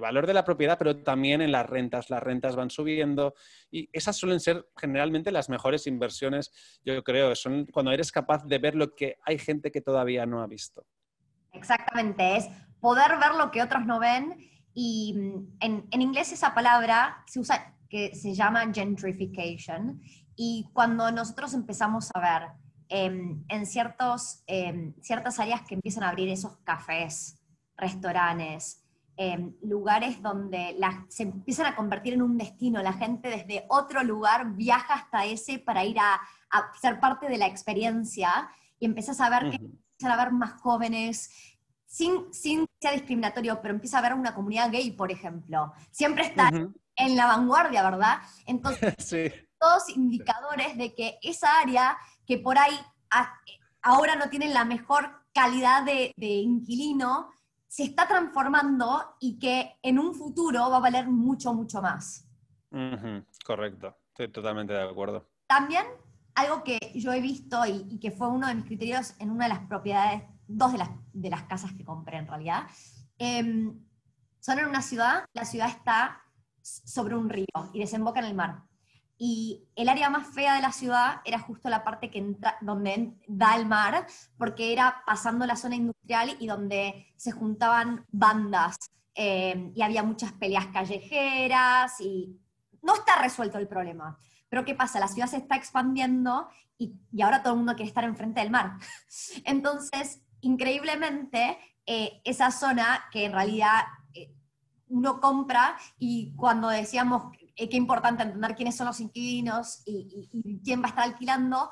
[0.00, 2.08] valor de la propiedad, pero también en las rentas.
[2.08, 3.34] Las rentas van subiendo
[3.70, 6.50] y esas suelen ser generalmente las mejores inversiones,
[6.82, 7.34] yo creo.
[7.36, 10.86] Son cuando eres capaz de ver lo que hay gente que todavía no ha visto.
[11.52, 12.48] Exactamente, es
[12.80, 14.34] poder ver lo que otros no ven
[14.72, 20.00] y mm, en, inglés esa palabra se usa que se llama gentrification
[20.34, 22.48] y cuando nosotros empezamos a ver
[22.88, 27.38] em, en ciertos, em, ciertas áreas que empiezan a abrir esos cafés,
[27.76, 28.82] restaurantes,
[29.16, 30.76] em, lugares donde
[31.08, 32.82] se empiezan a convertir en un destino.
[32.82, 36.20] La gente desde otro lugar viaja hasta ese para ir a,
[36.80, 41.30] ser parte de la experiencia y empiezas a ver que empiezan a ver más jóvenes
[41.84, 45.72] sin, sin que sea discriminatorio, pero empieza a haber una comunidad gay, por ejemplo.
[45.90, 46.50] Siempre está
[46.96, 48.18] en la vanguardia, ¿verdad?
[48.46, 49.32] Entonces, sí.
[49.58, 52.74] todos indicadores de que esa área que por ahí
[53.82, 57.30] ahora no tiene la mejor calidad de, inquilino,
[57.74, 62.24] se está transformando y que en un futuro va a valer mucho, mucho más.
[63.44, 65.28] Correcto, estoy totalmente de acuerdo.
[65.48, 65.84] También
[66.36, 69.54] algo que yo he visto y, que fue uno de mis criterios en una de
[69.54, 72.68] las propiedades, dos de las, de las casas que compré en realidad,
[73.18, 73.76] em,
[74.38, 76.22] son en una ciudad, la ciudad está
[76.62, 78.62] sobre un río y desemboca en el mar.
[79.16, 83.14] Y el área más fea de la ciudad era justo la parte que entra, donde
[83.28, 88.76] da el mar, porque era pasando la zona industrial y donde se juntaban bandas
[89.14, 92.40] em, y había muchas peleas callejeras y
[92.82, 94.18] no está resuelto el problema.
[94.48, 95.00] Pero ¿qué pasa?
[95.00, 98.78] La ciudad se está expandiendo y, ahora todo el mundo quiere estar enfrente del mar.
[99.44, 104.32] Entonces, increíblemente, eh, esa zona que en realidad eh,
[104.88, 110.30] uno compra y cuando decíamos eh, que importante entender quiénes son los inquilinos y,
[110.64, 111.70] quién va a estar alquilando,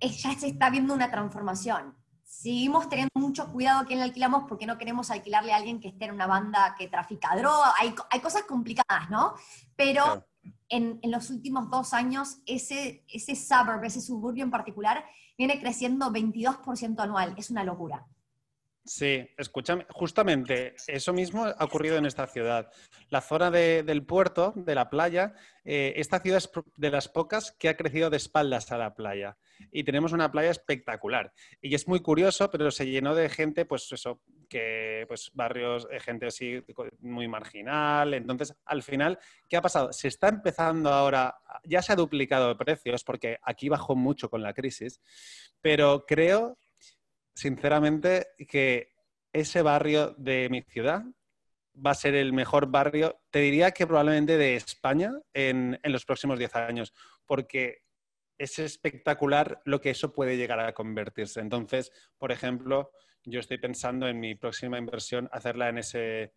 [0.00, 1.96] ya se está viendo una transformación.
[2.22, 5.88] Seguimos teniendo mucho cuidado a quién le alquilamos porque no queremos alquilarle a alguien que
[5.88, 7.72] esté en una banda que trafica droga.
[7.80, 9.34] Hay, hay cosas complicadas, ¿no?
[9.74, 10.26] Pero
[10.68, 15.04] en, los últimos dos años ese, ese suburb, ese suburbio en particular,
[15.38, 17.34] viene creciendo 22% anual.
[17.36, 18.06] Es una locura.
[18.86, 22.70] Sí, escúchame, justamente eso mismo ha ocurrido en esta ciudad.
[23.10, 27.68] La zona del puerto, de la playa, eh, esta ciudad es de las pocas que
[27.68, 29.38] ha crecido de espaldas a la playa.
[29.72, 31.32] Y tenemos una playa espectacular.
[31.60, 35.98] Y es muy curioso, pero se llenó de gente, pues eso, que pues barrios, eh,
[35.98, 36.62] gente así
[37.00, 38.14] muy marginal.
[38.14, 39.18] Entonces, al final,
[39.48, 39.92] ¿qué ha pasado?
[39.92, 44.42] Se está empezando ahora, ya se ha duplicado de precios, porque aquí bajó mucho con
[44.42, 45.00] la crisis,
[45.60, 46.56] pero creo
[47.36, 48.94] sinceramente, que
[49.32, 51.04] ese barrio de mi ciudad
[51.84, 56.38] va a ser el mejor barrio, te diría que probablemente de España en, los próximos
[56.38, 56.94] 10 años,
[57.26, 57.82] porque
[58.38, 61.40] es espectacular lo que eso puede llegar a convertirse.
[61.40, 62.90] Entonces, por ejemplo,
[63.24, 66.32] yo estoy pensando en mi próxima inversión hacerla en ese,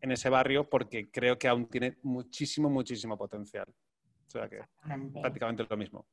[0.00, 3.66] en ese barrio porque creo que aún tiene muchísimo, muchísimo potencial.
[4.26, 4.60] O sea que
[5.20, 6.06] prácticamente lo mismo.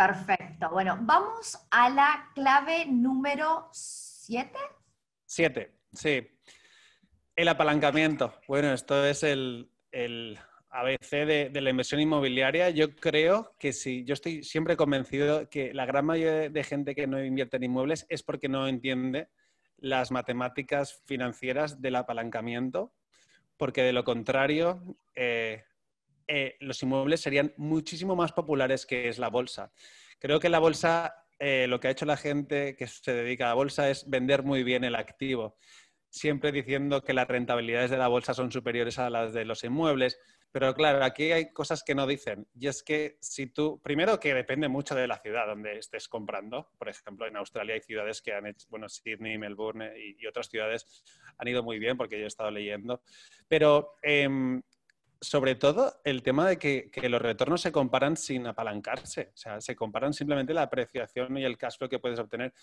[0.00, 0.70] Perfecto.
[0.70, 4.50] Bueno, vamos a la clave número 7.
[5.26, 6.26] 7, sí.
[7.36, 8.32] El apalancamiento.
[8.48, 9.68] Bueno, esto es el,
[10.70, 12.70] ABC de, la inversión inmobiliaria.
[12.70, 17.06] Yo creo que sí, yo estoy siempre convencido que la gran mayoría de gente que
[17.06, 19.28] no invierte en inmuebles es porque no entiende
[19.76, 22.94] las matemáticas financieras del apalancamiento,
[23.58, 25.64] porque de lo contrario, eh,
[26.32, 29.72] eh, los inmuebles serían muchísimo más populares que es la bolsa.
[30.20, 33.48] Creo que la bolsa, eh, lo que ha hecho la gente que se dedica a
[33.48, 35.56] la bolsa es vender muy bien el activo,
[36.08, 40.20] siempre diciendo que las rentabilidades de la bolsa son superiores a las de los inmuebles.
[40.52, 42.46] Pero claro, aquí hay cosas que no dicen.
[42.54, 46.70] Y es que si tú, primero que depende mucho de la ciudad donde estés comprando.
[46.78, 51.04] Por ejemplo, en Australia hay ciudades que han hecho, bueno, Sydney, Melbourne y, otras ciudades
[51.38, 53.02] han ido muy bien porque yo he estado leyendo.
[53.48, 54.62] Pero em,
[55.20, 59.76] sobre todo el tema de que, los retornos se comparan sin apalancarse, o sea, se
[59.76, 62.54] comparan simplemente la apreciación y el cash flow que puedes obtener,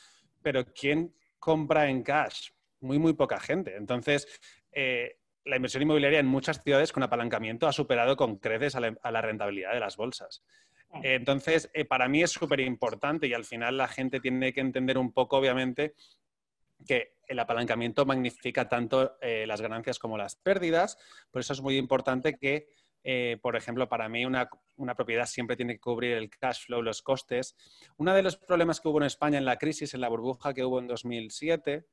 [0.42, 2.50] pero ¿quién compra en cash?
[2.80, 3.76] Muy, muy poca gente.
[3.76, 4.28] Entonces,
[4.72, 9.22] eh, la inversión inmobiliaria en muchas ciudades con apalancamiento ha superado con creces a la,
[9.22, 10.44] rentabilidad de las bolsas.
[11.04, 14.98] Entonces, eh, para mí es súper importante y al final la gente tiene que entender
[14.98, 15.96] un poco, obviamente,
[16.86, 20.98] que el apalancamiento magnifica tanto eh, las ganancias como las pérdidas.
[21.32, 22.68] Por eso es muy importante que,
[23.04, 24.50] eh, por ejemplo, para mí una,
[24.96, 27.56] propiedad siempre tiene que cubrir el cash flow, los costes.
[27.98, 30.64] Uno de los problemas que hubo en España en la crisis, en la burbuja que
[30.64, 31.86] hubo en 2007,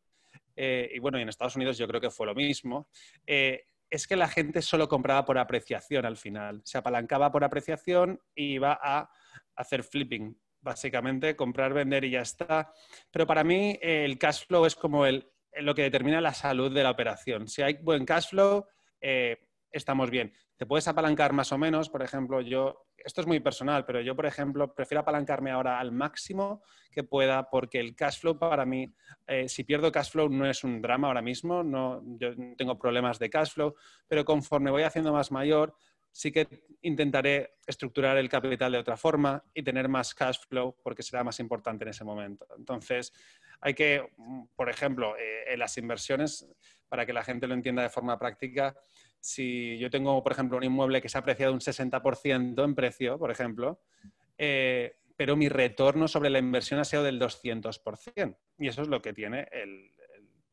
[0.57, 2.88] eh, y bueno, y en Estados Unidos yo creo que fue lo mismo,
[3.27, 6.62] es que la gente solo compraba por apreciación al final.
[6.64, 9.11] Se apalancaba por apreciación y iba a
[9.57, 12.72] hacer flipping básicamente, comprar, vender y ya está.
[13.12, 16.83] Pero para mí el cash flow es como el, lo que determina la salud de
[16.83, 17.46] la operación.
[17.46, 18.66] Si hay buen cash flow,
[19.00, 19.38] eh,
[19.70, 20.33] estamos bien.
[20.57, 24.14] Te puedes apalancar más o menos, por ejemplo, yo, esto es muy personal, pero yo,
[24.14, 28.94] por ejemplo, prefiero apalancarme ahora al máximo que pueda porque el cash flow para mí,
[29.27, 32.78] eh, si pierdo cash flow no es un drama ahora mismo, no, yo no tengo
[32.78, 33.74] problemas de cash flow,
[34.07, 35.74] pero conforme voy haciendo más mayor,
[36.15, 36.47] sí que
[36.83, 41.41] intentaré estructurar el capital de otra forma y tener más cash flow porque será más
[41.41, 42.47] importante en ese momento.
[42.57, 43.12] Entonces,
[43.61, 44.12] hay que,
[44.55, 46.47] por ejemplo, eh, en las inversiones,
[46.89, 48.77] para que la gente lo entienda de forma práctica,
[49.19, 53.19] si yo tengo, por ejemplo, un inmueble que se ha apreciado un 60% en precio,
[53.19, 53.83] por ejemplo,
[54.39, 58.37] eh, pero mi retorno sobre la inversión ha sido del 200%.
[58.59, 59.91] Y eso es lo que tiene el,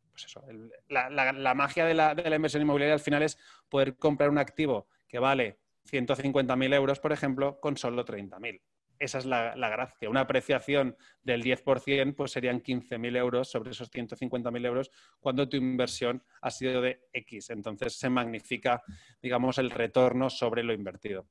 [0.10, 0.44] pues eso,
[0.90, 3.38] la, magia de la, de la inversión inmobiliaria al final es
[3.70, 5.60] poder comprar un activo que vale
[5.92, 8.62] 150.000 euros, por ejemplo, con solo 30.000.
[8.98, 10.10] Esa es la, gracia.
[10.10, 16.24] Una apreciación del 10% pues serían 15.000 euros sobre esos 150.000 euros cuando tu inversión
[16.42, 17.50] ha sido de X.
[17.50, 18.84] Entonces se magnifica,
[19.22, 21.28] digamos, el retorno sobre lo invertido.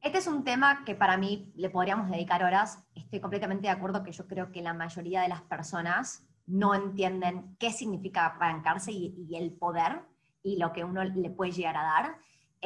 [0.00, 2.86] Este es un tema que para mí le podríamos dedicar horas.
[2.94, 7.56] Estoy completamente de acuerdo que yo creo que la mayoría de las personas no entienden
[7.58, 10.02] qué significa apalancarse y, y el poder
[10.46, 12.18] y lo que uno le puede llegar a dar.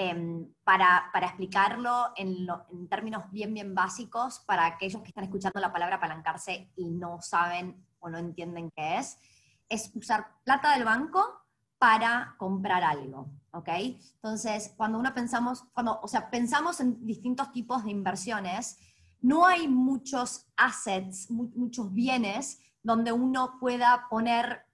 [0.03, 2.47] Em, para, explicarlo en,
[2.89, 7.85] términos bien, bien básicos, para aquellos que están escuchando la palabra apalancarse y no saben
[7.99, 9.19] o no entienden qué es,
[9.69, 11.43] es usar plata del banco
[11.77, 13.69] para comprar algo, ¿ok?
[14.15, 18.79] Entonces, cuando uno pensamos, cuando, o sea, pensamos en distintos tipos de inversiones,
[19.21, 24.65] no hay muchos assets, muchos bienes donde uno pueda poner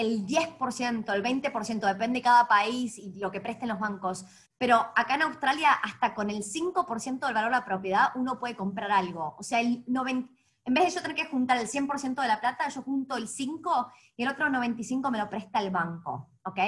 [0.00, 4.24] el 10%, el 20%, depende de cada país y lo que presten los bancos,
[4.58, 8.56] pero acá en Australia hasta con el 5% del valor de la propiedad uno puede
[8.56, 9.36] comprar algo.
[9.38, 10.30] O sea, el 90,
[10.66, 13.26] en vez de yo tener que juntar el 100% de la plata, yo junto el
[13.26, 16.58] 5 y el otro 95 me lo presta el banco, ¿ok?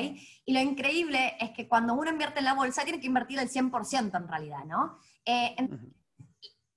[0.44, 3.48] Y lo increíble es que cuando uno invierte en la bolsa tiene que invertir el
[3.48, 4.98] 100% en realidad, ¿no?
[5.24, 5.54] Eh,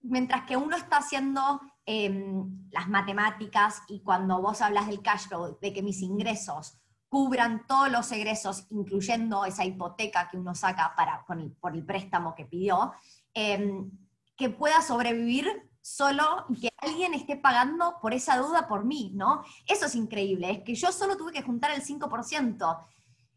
[0.08, 5.58] mientras que uno está haciendo em, las matemáticas y cuando vos hablas del cash flow,
[5.62, 6.78] de que mis ingresos
[7.10, 12.46] cubran todos los egresos, incluyendo esa hipoteca que uno saca para, por el préstamo que
[12.46, 12.94] pidió,
[13.34, 13.90] em,
[14.36, 19.44] que pueda sobrevivir solo y que alguien esté pagando por esa deuda por mí, ¿no?
[19.68, 22.86] Eso es increíble, es que yo solo tuve que juntar el 5%.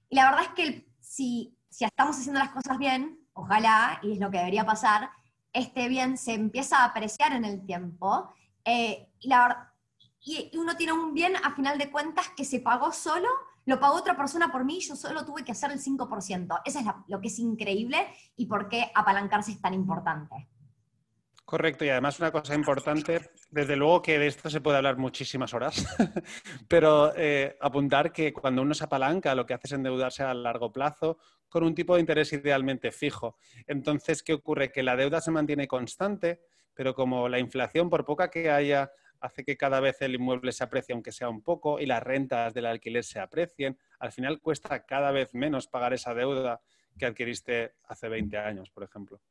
[0.08, 4.18] Y la verdad es que si, si estamos haciendo las cosas bien, ojalá, y es
[4.18, 5.10] lo que debería pasar,
[5.58, 8.32] este bien se empieza a apreciar en el tiempo.
[8.64, 9.72] Eh, y, la,
[10.20, 13.28] y uno tiene un bien, a final de cuentas, que se pagó solo
[13.68, 16.62] lo pagó otra persona por mí, yo solo tuve que hacer el 5%.
[16.64, 17.98] Eso es lo que es increíble
[18.34, 20.48] y por qué apalancarse es tan importante.
[21.48, 25.54] Correcto, y además una cosa importante, desde luego que de esto se puede hablar muchísimas
[25.54, 25.82] horas,
[26.68, 30.70] pero eh, apuntar que cuando uno se apalanca lo que hace es endeudarse a largo
[30.70, 31.16] plazo
[31.48, 33.38] con un tipo de interés idealmente fijo.
[33.66, 34.70] Entonces, ¿qué ocurre?
[34.70, 36.42] Que la deuda se mantiene constante,
[36.74, 40.64] pero como la inflación, por poca que haya, hace que cada vez el inmueble se
[40.64, 43.78] aprecie, aunque sea un poco, y las rentas del alquiler se aprecien.
[44.00, 46.60] Al final cuesta cada vez menos pagar esa deuda
[46.98, 49.22] que adquiriste hace 20 años, por ejemplo.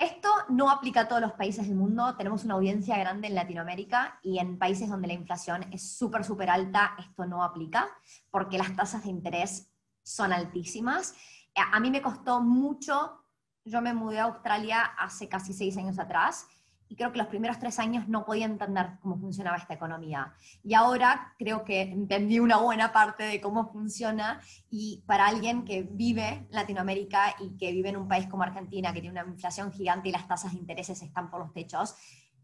[0.00, 2.16] Esto no aplica a todos los países del mundo.
[2.16, 6.48] Tenemos una audiencia grande en Latinoamérica y en países donde la inflación es súper, súper
[6.48, 7.86] alta, esto no aplica
[8.30, 9.70] porque las tasas de interés
[10.02, 11.14] son altísimas.
[11.54, 13.26] A mí me costó mucho,
[13.66, 16.46] yo me mudé a Australia hace casi seis años atrás
[16.90, 20.34] y creo que los primeros tres años no podía entender cómo funcionaba esta economía.
[20.64, 25.82] Y ahora creo que entendí una buena parte de cómo funciona y para alguien que
[25.88, 30.08] vive Latinoamérica y que vive en un país como Argentina, que tiene una inflación gigante
[30.08, 31.94] y las tasas de intereses están por los techos,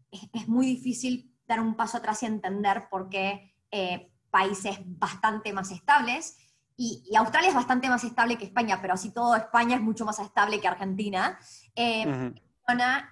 [0.09, 5.71] es, muy difícil dar un paso atrás y entender por qué eh, países bastante más
[5.71, 6.37] estables,
[6.79, 10.19] y, Australia es bastante más estable que España, pero así todo España es mucho más
[10.19, 11.39] estable que Argentina.
[11.75, 12.31] Eh,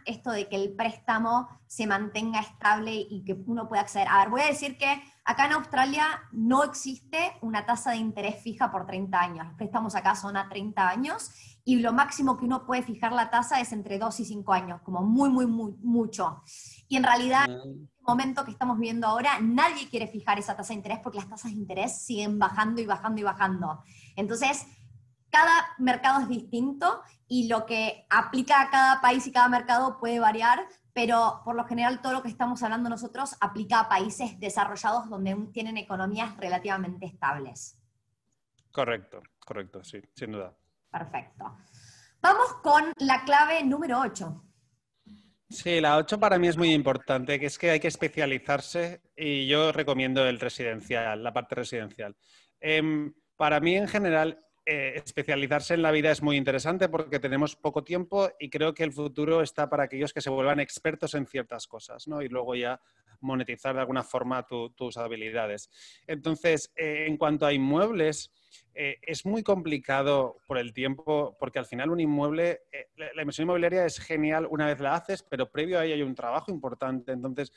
[0.06, 4.08] esto de que el préstamo se mantenga estable y que uno pueda acceder.
[4.10, 8.42] A ver, voy a decir que acá en Australia no existe una tasa de interés
[8.44, 9.46] fija por 30 años.
[9.48, 11.32] Los préstamos acá son a 30 años
[11.64, 14.82] y lo máximo que uno puede fijar la tasa es entre 2 y 5 años,
[14.82, 16.44] como muy, muy, muy mucho.
[16.90, 20.74] Y en realidad, en el momento que estamos viviendo ahora, nadie quiere fijar esa tasa
[20.74, 23.84] de interés porque las tasas de interés siguen bajando y bajando y bajando.
[24.18, 24.68] Entonces,
[25.30, 30.20] cada mercado es distinto y lo que aplica a cada país y cada mercado puede
[30.20, 35.10] variar, pero por lo general todo lo que estamos hablando nosotros aplica a países desarrollados
[35.10, 37.78] donde tienen economías relativamente estables.
[38.72, 40.56] Correcto, correcto, sí, sin duda.
[40.92, 41.58] Perfecto.
[42.22, 44.44] Vamos con la clave número 8.
[45.50, 49.48] Sí, la 8 para mí es muy importante, que es que hay que especializarse y
[49.48, 52.16] yo recomiendo el residencial, la parte residencial.
[52.60, 57.56] Em, para mí en general eh, especializarse en la vida es muy interesante porque tenemos
[57.56, 61.28] poco tiempo y creo que el futuro está para aquellos que se vuelvan expertos en
[61.28, 62.24] ciertas cosas, ¿no?
[62.24, 62.82] Y luego ya
[63.22, 64.46] monetizar de alguna forma
[64.76, 65.70] tus habilidades.
[66.08, 68.32] Entonces, eh, en cuanto a inmuebles,
[68.74, 72.62] eh, es muy complicado por el tiempo, porque al final un inmueble,
[72.98, 76.16] la, inversión inmobiliaria es genial una vez la haces, pero previo a ello hay un
[76.16, 77.12] trabajo importante.
[77.12, 77.54] Entonces,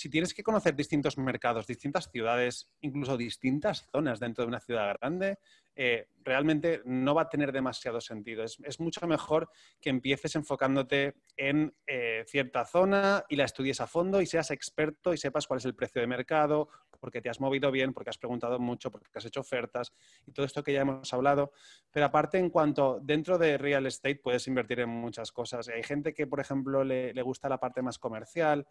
[0.00, 4.96] si tienes que conocer distintos mercados, distintas ciudades, incluso distintas zonas dentro de una ciudad
[4.98, 5.38] grande,
[5.76, 8.42] eh, realmente no va a tener demasiado sentido.
[8.42, 14.22] Es, mucho mejor que empieces enfocándote en eh, cierta zona y la estudies a fondo
[14.22, 17.70] y seas experto y sepas cuál es el precio de mercado, porque te has movido
[17.70, 19.92] bien, porque has preguntado mucho, porque has hecho ofertas
[20.26, 21.52] y todo esto que ya hemos hablado.
[21.90, 25.68] Pero aparte, en cuanto dentro de real estate puedes invertir en muchas cosas.
[25.68, 28.66] Hay gente que, por ejemplo, le, gusta la parte más comercial.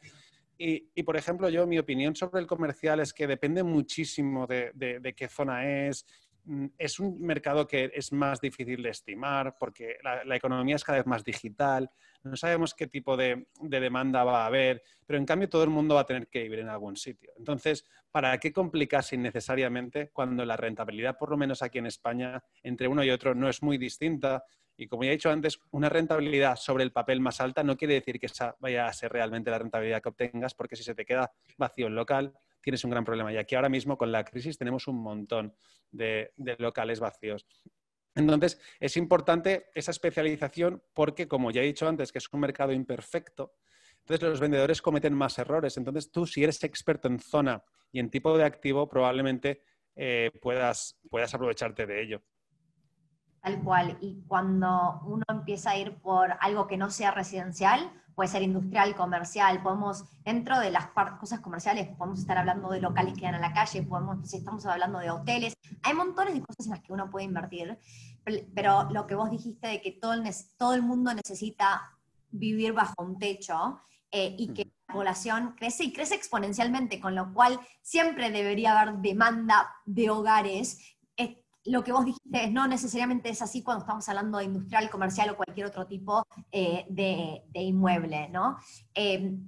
[0.61, 5.27] Y, por ejemplo, yo, mi opinión sobre el comercial es que depende muchísimo de qué
[5.29, 6.05] zona es,
[6.49, 10.97] Mm, es un mercado que es más difícil de estimar porque la, economía es cada
[10.97, 11.91] vez más digital,
[12.23, 15.95] no sabemos qué tipo de, demanda va a haber, pero en cambio todo el mundo
[15.95, 17.33] va a tener que vivir en algún sitio.
[17.37, 22.87] Entonces, ¿para qué complicarse innecesariamente cuando la rentabilidad, por lo menos aquí en España, entre
[22.87, 24.43] uno y otro no es muy distinta?
[24.79, 27.95] Y como ya he dicho antes, una rentabilidad sobre el papel más alta no quiere
[27.95, 31.05] decir que esa vaya a ser realmente la rentabilidad que obtengas, porque si se te
[31.05, 33.33] queda vacío el local, tienes un gran problema.
[33.33, 35.53] Y aquí ahora mismo con la crisis tenemos un montón
[35.91, 37.45] de, locales vacíos.
[38.15, 42.71] Entonces, es importante esa especialización porque, como ya he dicho antes, que es un mercado
[42.71, 43.55] imperfecto,
[43.99, 45.75] entonces los vendedores cometen más errores.
[45.75, 47.61] Entonces, tú, si eres experto en zona
[47.91, 49.61] y en tipo de activo, probablemente
[49.97, 52.23] eh, puedas, puedas aprovecharte de ello.
[53.41, 53.97] Tal cual.
[54.01, 58.95] Y cuando uno empieza a ir por algo que no sea residencial, puede ser industrial,
[58.95, 60.87] comercial, podemos, dentro de las
[61.17, 64.65] cosas comerciales, podemos estar hablando de locales que dan a la calle, podemos, si estamos
[64.65, 67.79] hablando de hoteles, hay montones de cosas en las que uno puede invertir,
[68.53, 70.23] pero lo que vos dijiste de que todo el,
[70.57, 71.97] todo el mundo necesita
[72.29, 73.79] vivir bajo un techo
[74.11, 78.95] eh, y que la población crece y crece exponencialmente, con lo cual siempre debería haber
[78.97, 80.97] demanda de hogares
[81.69, 85.37] lo que vos dijiste no necesariamente es así cuando estamos hablando de industrial, comercial o
[85.37, 88.57] cualquier otro tipo eh, de, inmueble, ¿no?
[88.93, 89.47] Em,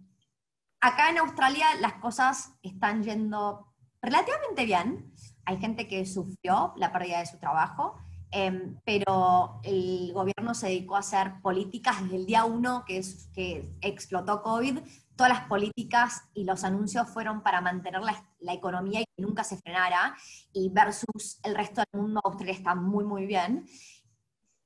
[0.80, 3.68] acá en Australia las cosas están yendo
[4.02, 5.12] relativamente bien.
[5.46, 7.98] Hay gente que sufrió la pérdida de su trabajo,
[8.32, 13.30] em, pero el gobierno se dedicó a hacer políticas desde el día uno que, es,
[13.34, 14.80] que explotó COVID
[15.22, 19.56] todas las políticas y los anuncios fueron para mantener la, economía y que nunca se
[19.56, 20.16] frenara,
[20.52, 23.68] y versus el resto del mundo, Australia está muy, muy bien.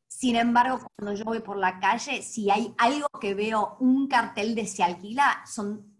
[0.07, 4.55] Sin embargo, cuando yo voy por la calle, si hay algo que veo un cartel
[4.55, 5.93] de se alquila, son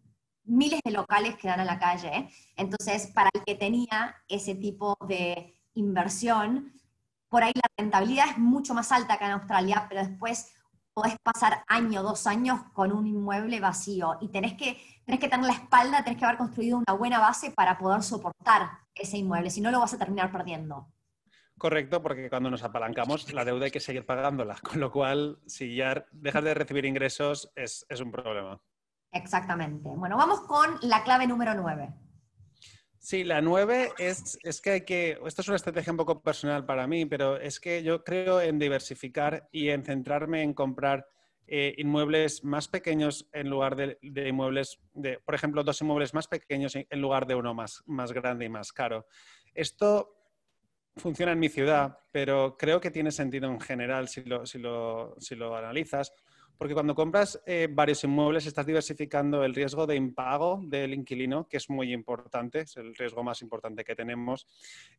[0.46, 2.30] miles de locales que dan a la calle.
[2.56, 6.72] Entonces, para el que tenía ese tipo de inversión,
[7.28, 10.55] por ahí la rentabilidad es mucho más alta que en Australia, pero después
[10.96, 15.46] podés pasar año, dos años con un inmueble vacío y tenés que, tenés que tener
[15.46, 19.60] la espalda, tenés que haber construido una buena base para poder soportar ese inmueble, si
[19.60, 20.88] no lo vas a terminar perdiendo.
[21.58, 25.76] Correcto, porque cuando nos apalancamos la deuda hay que seguir pagándola, con lo cual si
[25.76, 28.62] ya dejas de recibir ingresos es, es un problema.
[29.12, 29.90] Exactamente.
[29.96, 31.94] Bueno, vamos con la clave número nueve.
[33.06, 36.66] Sí, la nueve es, es, que hay que, esto es una estrategia un poco personal
[36.66, 41.08] para mí, pero es que yo creo en diversificar y en centrarme en comprar
[41.46, 46.76] eh, inmuebles más pequeños en lugar de, inmuebles, de, por ejemplo, dos inmuebles más pequeños
[46.76, 49.06] en lugar de uno más, más grande y más caro.
[49.54, 50.16] Esto
[50.98, 55.14] funciona en mi ciudad, pero creo que tiene sentido en general si lo, si lo,
[55.20, 56.12] si lo analizas,
[56.58, 61.58] porque cuando compras eh, varios inmuebles estás diversificando el riesgo de impago del inquilino, que
[61.58, 64.48] es muy importante, es el riesgo más importante que tenemos.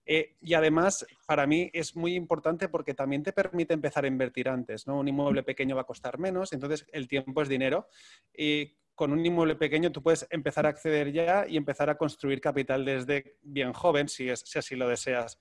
[0.04, 4.48] Eh, y además, para mí es muy importante porque también te permite empezar a invertir
[4.48, 4.86] antes.
[4.86, 4.98] ¿no?
[4.98, 7.88] Un inmueble pequeño va a costar menos, entonces el tiempo es dinero.
[8.36, 12.40] Y con un inmueble pequeño tú puedes empezar a acceder ya y empezar a construir
[12.40, 15.38] capital desde bien joven, si, es, si así lo deseas.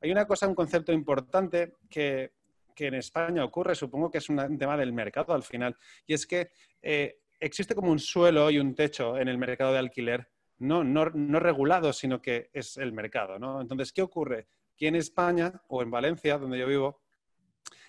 [0.00, 2.32] Hay una cosa, un concepto importante que
[2.76, 6.26] que en España ocurre, supongo que es un tema del mercado al final, y es
[6.26, 6.50] que
[6.82, 11.06] eh, existe como un suelo y un techo en el mercado de alquiler, no, no,
[11.06, 13.38] no regulado, sino que es el mercado.
[13.38, 13.60] ¿no?
[13.60, 14.46] Entonces, ¿qué ocurre?
[14.74, 17.02] Aquí en España o en Valencia, donde yo vivo,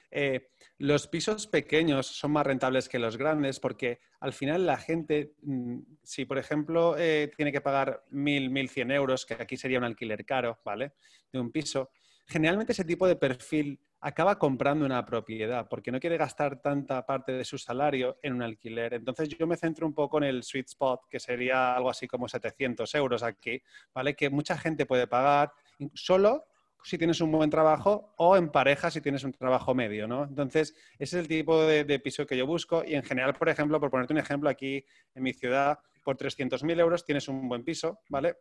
[0.09, 5.33] eh, los pisos pequeños son más rentables que los grandes porque al final la gente,
[5.41, 9.83] mm, si por ejemplo eh, tiene que pagar 1.000, 1.100 euros, que aquí sería un
[9.83, 10.93] alquiler caro, ¿vale?
[11.31, 11.89] De un piso,
[12.25, 17.31] generalmente ese tipo de perfil acaba comprando una propiedad porque no quiere gastar tanta parte
[17.31, 18.93] de su salario en un alquiler.
[18.93, 22.27] Entonces yo me centro un poco en el sweet spot, que sería algo así como
[22.27, 23.61] 700 euros aquí,
[23.93, 24.15] ¿vale?
[24.15, 25.51] Que mucha gente puede pagar
[25.93, 26.45] solo
[26.83, 30.23] si tienes un buen trabajo o en pareja si tienes un trabajo medio, ¿no?
[30.23, 33.79] Entonces, ese es el tipo de, piso que yo busco y en general, por ejemplo,
[33.79, 34.85] por ponerte un ejemplo, aquí
[35.15, 38.37] en mi ciudad, por 300.000 euros tienes un buen piso, ¿vale?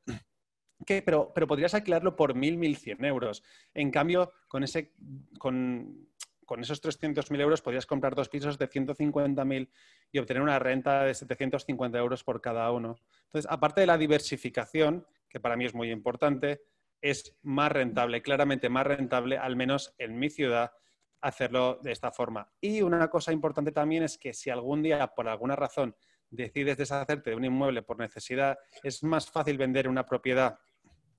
[0.84, 3.42] Pero, pero podrías alquilarlo por 1.000, 1.100 euros.
[3.74, 4.92] En cambio, con, ese,
[5.38, 6.08] con,
[6.44, 9.68] con esos 300.000 euros podrías comprar dos pisos de 150.000
[10.12, 12.96] y obtener una renta de 750 euros por cada uno.
[13.26, 16.62] Entonces, aparte de la diversificación, que para mí es muy importante,
[17.00, 20.72] es más rentable, claramente más rentable, al menos en mi ciudad,
[21.20, 22.50] hacerlo de esta forma.
[22.60, 25.96] Y una cosa importante también es que si algún día, por alguna razón,
[26.30, 30.58] decides deshacerte de un inmueble por necesidad, es más fácil vender una propiedad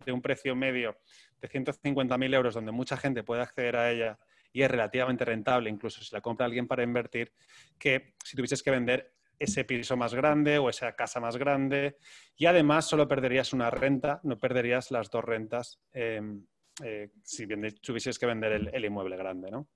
[0.05, 0.97] de un precio medio
[1.41, 4.19] de 150.000 euros, donde mucha gente puede acceder a ella
[4.51, 7.33] y es relativamente rentable, incluso si la compra alguien para invertir,
[7.77, 11.97] que si tuvieses que vender ese piso más grande o esa casa más grande
[12.35, 16.43] y además solo perderías una renta, no perderías las dos rentas em,
[16.83, 17.47] eh, si
[17.81, 19.67] tuvieses que vender el, inmueble grande, ¿no?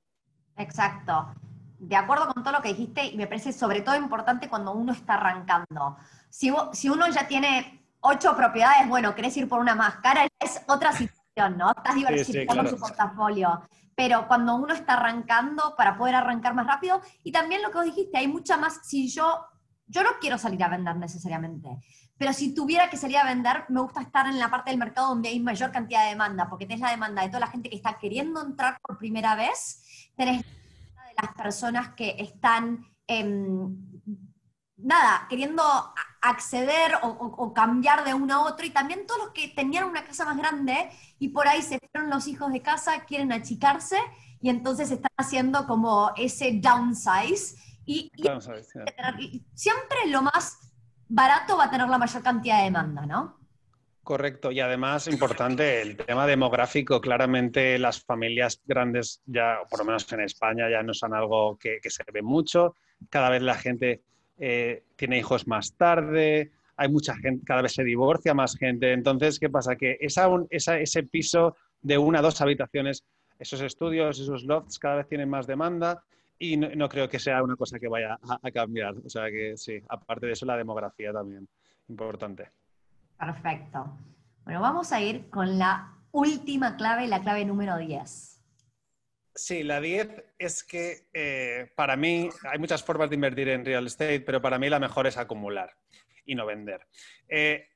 [0.58, 1.34] Exacto.
[1.78, 4.94] De acuerdo con todo lo que dijiste y me parece sobre todo importante cuando uno
[4.94, 5.98] está arrancando.
[6.30, 6.50] Si
[6.90, 11.58] uno ya tiene ocho propiedades, bueno, querés ir por una más cara, es otra situación,
[11.58, 11.72] ¿no?
[11.72, 13.62] Estás diversificando su portafolio.
[13.96, 17.86] Pero cuando uno está arrancando, para poder arrancar más rápido, y también lo que vos
[17.86, 19.46] dijiste, hay mucha más, si yo,
[19.86, 21.78] yo no quiero salir a vender necesariamente,
[22.18, 25.08] pero si tuviera que salir a vender, me gusta estar en la parte del mercado
[25.08, 27.76] donde hay mayor cantidad de demanda, porque tenés la demanda de toda la gente que
[27.76, 30.46] está queriendo entrar por primera vez, tenés
[30.96, 32.86] la de las personas que están,
[34.84, 35.64] nada, queriendo
[36.22, 40.26] acceder o, cambiar de uno a otro, y también todos los que tenían una casa
[40.26, 43.98] más grande y por ahí se fueron los hijos de casa, quieren achicarse
[44.40, 47.56] y entonces están haciendo como ese downsize.
[47.86, 48.12] Y,
[49.56, 50.60] siempre lo más
[51.08, 53.40] barato va a tener la mayor cantidad de demanda, ¿no?
[54.04, 57.02] Correcto, y además importante el tema demográfico.
[57.02, 61.80] Claramente las familias grandes ya, por lo menos en España, ya no son algo que,
[61.82, 62.76] que se ve mucho.
[63.10, 64.02] Cada vez la gente
[64.44, 68.92] eh, tiene hijos más tarde, hay mucha gente, cada vez se divorcia más gente.
[68.92, 69.76] Entonces, ¿qué pasa?
[69.76, 73.04] Que esa, ese piso de una o dos habitaciones,
[73.38, 76.04] esos estudios, esos lofts cada vez tienen más demanda
[76.40, 78.96] y no, creo que sea una cosa que vaya a, cambiar.
[79.06, 81.48] O sea que sí, aparte de eso, la demografía también,
[81.88, 82.50] importante.
[83.20, 83.96] Perfecto.
[84.44, 88.31] Bueno, vamos a ir con la última clave, la clave número 10.
[89.34, 93.88] Sí, la 10 es que eh, para mí hay muchas formas de invertir en real
[93.88, 95.74] estate, pero para mí la mejor es acumular
[96.26, 96.86] y no vender.
[97.30, 97.68] Eh,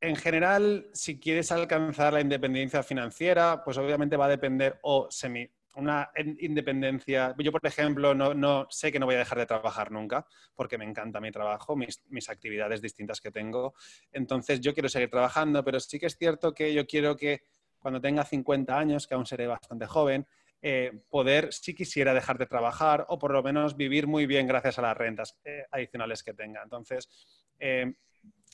[0.00, 5.48] en general, si quieres alcanzar la independencia financiera, pues obviamente va a depender o semi,
[5.76, 6.10] una
[6.40, 7.34] independencia.
[7.38, 10.84] Yo, por ejemplo, no, sé que no voy a dejar de trabajar nunca, porque me
[10.84, 13.74] encanta mi trabajo, mis, mis, actividades distintas que tengo.
[14.12, 17.42] Entonces, yo quiero seguir trabajando, pero sí que es cierto que yo quiero que
[17.78, 20.26] cuando tenga 50 años, que aún seré bastante joven,
[20.66, 24.78] eh, poder, si quisiera, dejar de trabajar o por lo menos vivir muy bien gracias
[24.78, 26.62] a las rentas eh, adicionales que tenga.
[26.62, 27.10] Entonces,
[27.58, 27.92] eh,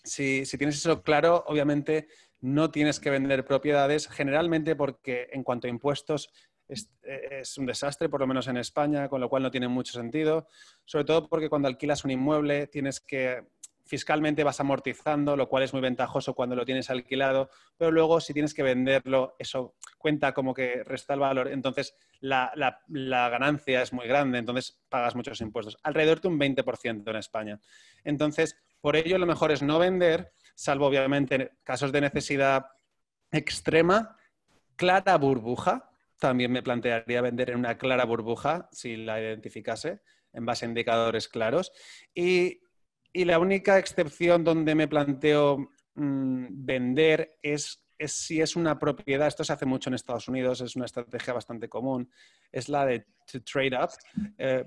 [0.02, 2.08] si, tienes eso claro, obviamente
[2.40, 6.32] no tienes que vender propiedades, generalmente porque en cuanto a impuestos
[6.66, 9.92] es, es, un desastre, por lo menos en España, con lo cual no tiene mucho
[9.92, 10.48] sentido,
[10.84, 13.44] sobre todo porque cuando alquilas un inmueble tienes que
[13.90, 18.32] fiscalmente vas amortizando, lo cual es muy ventajoso cuando lo tienes alquilado, pero luego si
[18.32, 22.52] tienes que venderlo, eso cuenta como que resta el valor, entonces la,
[22.86, 27.60] ganancia es muy grande, entonces pagas muchos impuestos, alrededor de un 20% en España.
[28.04, 32.66] Entonces, por ello lo mejor es no vender, salvo obviamente casos de necesidad
[33.32, 34.16] extrema,
[34.76, 40.00] clara burbuja, también me plantearía vender en una clara burbuja si la identificase
[40.32, 41.72] en base a indicadores claros.
[42.14, 42.60] Y
[43.12, 49.44] y la única excepción donde me planteo mm, vender es, si es una propiedad, esto
[49.44, 52.10] se hace mucho en Estados Unidos, es una estrategia bastante común,
[52.50, 53.06] es la de
[53.44, 53.90] trade up.
[54.38, 54.64] Eh,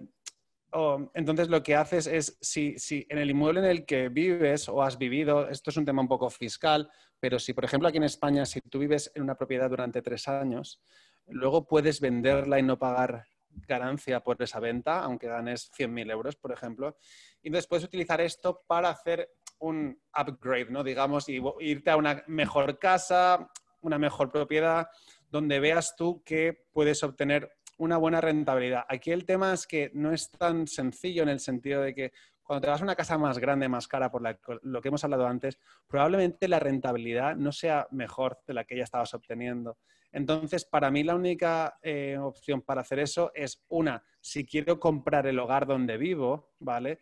[1.14, 4.82] entonces lo que haces es, si, si, en el inmueble en el que vives o
[4.82, 6.90] has vivido, esto es un tema un poco fiscal,
[7.20, 10.28] pero si por ejemplo aquí en España, si tú vives en una propiedad durante tres
[10.28, 10.82] años,
[11.28, 13.28] luego puedes venderla y no pagar
[13.68, 16.98] ganancia por esa venta, aunque ganes 100.000 euros, por ejemplo.
[17.42, 19.30] Y entonces puedes utilizar esto para hacer
[19.60, 20.84] un upgrade, ¿no?
[20.84, 23.50] Digamos, y irte a una mejor casa,
[23.82, 24.88] una mejor propiedad,
[25.30, 28.86] donde veas tú que puedes obtener una buena rentabilidad.
[28.88, 32.12] Aquí el tema es que no es tan sencillo en el sentido de que
[32.44, 34.22] cuando te vas a una casa más grande, más cara, por
[34.64, 38.84] lo que hemos hablado antes, probablemente la rentabilidad no sea mejor de la que ya
[38.84, 39.78] estabas obteniendo.
[40.14, 45.28] Entonces, para mí la única eh, opción para hacer eso es una, si quiero comprar
[45.28, 47.00] el hogar donde vivo, ¿vale?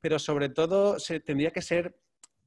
[0.00, 1.98] Pero sobre todo se, tendría que ser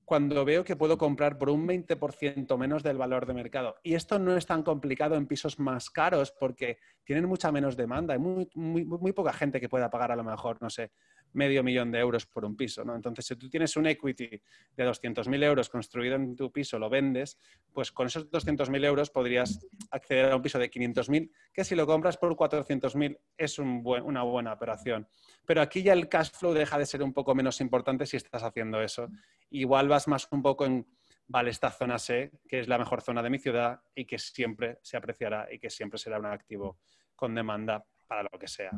[0.06, 3.76] cuando veo que puedo comprar por un 20% menos del valor de mercado.
[3.84, 8.14] Y esto no es tan complicado en pisos más caros porque tienen mucha menos demanda.
[8.14, 10.94] Hay muy, muy, muy poca gente que pueda pagar a lo mejor, no sé,
[11.38, 12.84] medio millón de euros por un piso.
[12.84, 12.96] ¿no?
[12.96, 14.28] Entonces, si tú tienes un equity
[14.76, 17.38] de 200.000 euros construido en tu piso, lo vendes,
[17.72, 21.86] pues con esos 200.000 euros podrías acceder a un piso de 500.000, que si lo
[21.86, 25.08] compras por 400.000 es una buena operación.
[25.46, 28.44] Pero aquí ya el cash flow deja de ser un poco menos importante si estás
[28.44, 29.08] haciendo eso.
[29.52, 30.88] Igual vas más un poco en,
[31.28, 34.80] vale, esta zona sé que es la mejor zona de mi ciudad y que siempre
[34.82, 36.80] se apreciará y que siempre será un activo
[37.16, 38.72] con demanda para lo que sea.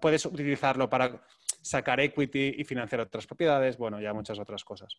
[0.00, 1.22] Puedes utilizarlo para
[1.62, 4.96] sacar equity y financiar otras propiedades, bueno, ya muchas otras cosas.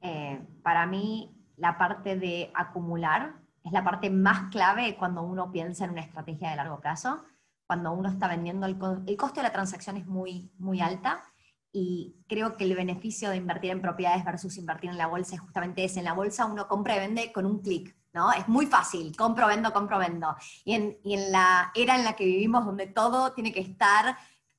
[0.00, 5.84] Eh, para mí, la parte de acumular es la parte más clave cuando uno piensa
[5.84, 7.24] en una estrategia de largo plazo,
[7.66, 8.76] cuando uno está vendiendo, el,
[9.06, 11.22] el costo de la transacción es muy, muy alta
[11.72, 15.40] y creo que el beneficio de invertir en propiedades versus invertir en la bolsa es
[15.40, 15.98] justamente ese.
[15.98, 18.32] En la bolsa uno compra y vende con un clic, ¿no?
[18.32, 20.34] Es muy fácil, compro, vendo, compro, vendo.
[20.64, 24.16] Y en, y en la era en la que vivimos, donde todo tiene que estar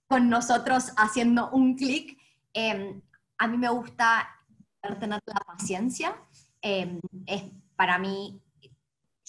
[0.08, 2.18] con nosotros haciendo un clic,
[2.54, 3.02] eh,
[3.38, 4.30] a mí me gusta
[5.00, 6.16] tener la paciencia.
[6.62, 7.44] Eh, es
[7.76, 8.42] para mí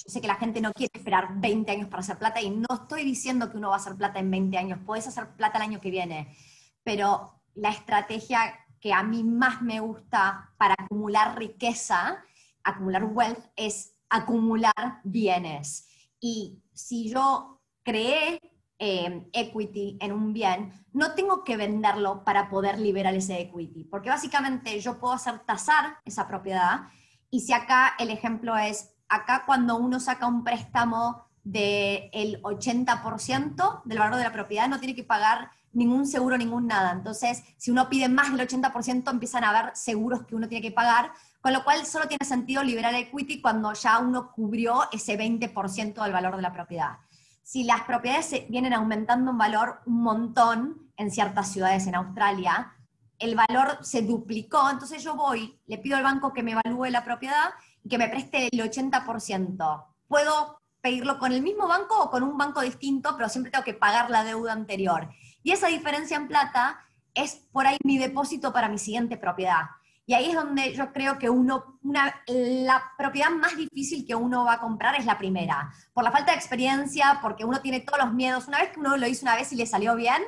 [0.04, 2.66] yo sé que la gente no quiere esperar 20 años para hacer plata y no
[2.72, 5.64] estoy diciendo que uno va a hacer plata en 20 años, puedes hacer plata el
[5.64, 6.34] año que viene,
[6.82, 12.24] pero la estrategia que a mí más me gusta para acumular riqueza,
[12.64, 15.88] acumular wealth, es acumular bienes.
[16.20, 18.40] Y si yo creé
[18.78, 24.10] eh, equity en un bien, no tengo que venderlo para poder liberar ese equity, porque
[24.10, 26.88] básicamente yo puedo hacer tasar esa propiedad
[27.30, 33.98] y si acá el ejemplo es acá cuando uno saca un préstamo del 80% del
[33.98, 36.92] valor de la propiedad, no tiene que pagar ningún seguro, ningún nada.
[36.92, 40.72] Entonces, si uno pide más del 80%, empiezan a haber seguros que uno tiene que
[40.72, 46.02] pagar, con lo cual solo tiene sentido liberar equity cuando ya uno cubrió ese 20%
[46.02, 46.98] del valor de la propiedad.
[47.42, 52.74] Si las propiedades vienen aumentando en valor un montón en ciertas ciudades en Australia,
[53.18, 57.04] el valor se duplicó, entonces yo voy, le pido al banco que me evalúe la
[57.04, 57.50] propiedad
[57.88, 59.86] que me preste el 80%.
[60.08, 63.74] Puedo pedirlo con el mismo banco o con un banco distinto, pero siempre tengo que
[63.74, 65.08] pagar la deuda anterior.
[65.42, 66.80] Y esa diferencia en plata
[67.14, 69.62] es por ahí mi depósito para mi siguiente propiedad.
[70.10, 74.44] Y ahí es donde yo creo que uno, una, la propiedad más difícil que uno
[74.44, 75.72] va a comprar es la primera.
[75.92, 78.48] Por la falta de experiencia, porque uno tiene todos los miedos.
[78.48, 80.20] Una vez que uno lo hizo una vez y le salió bien,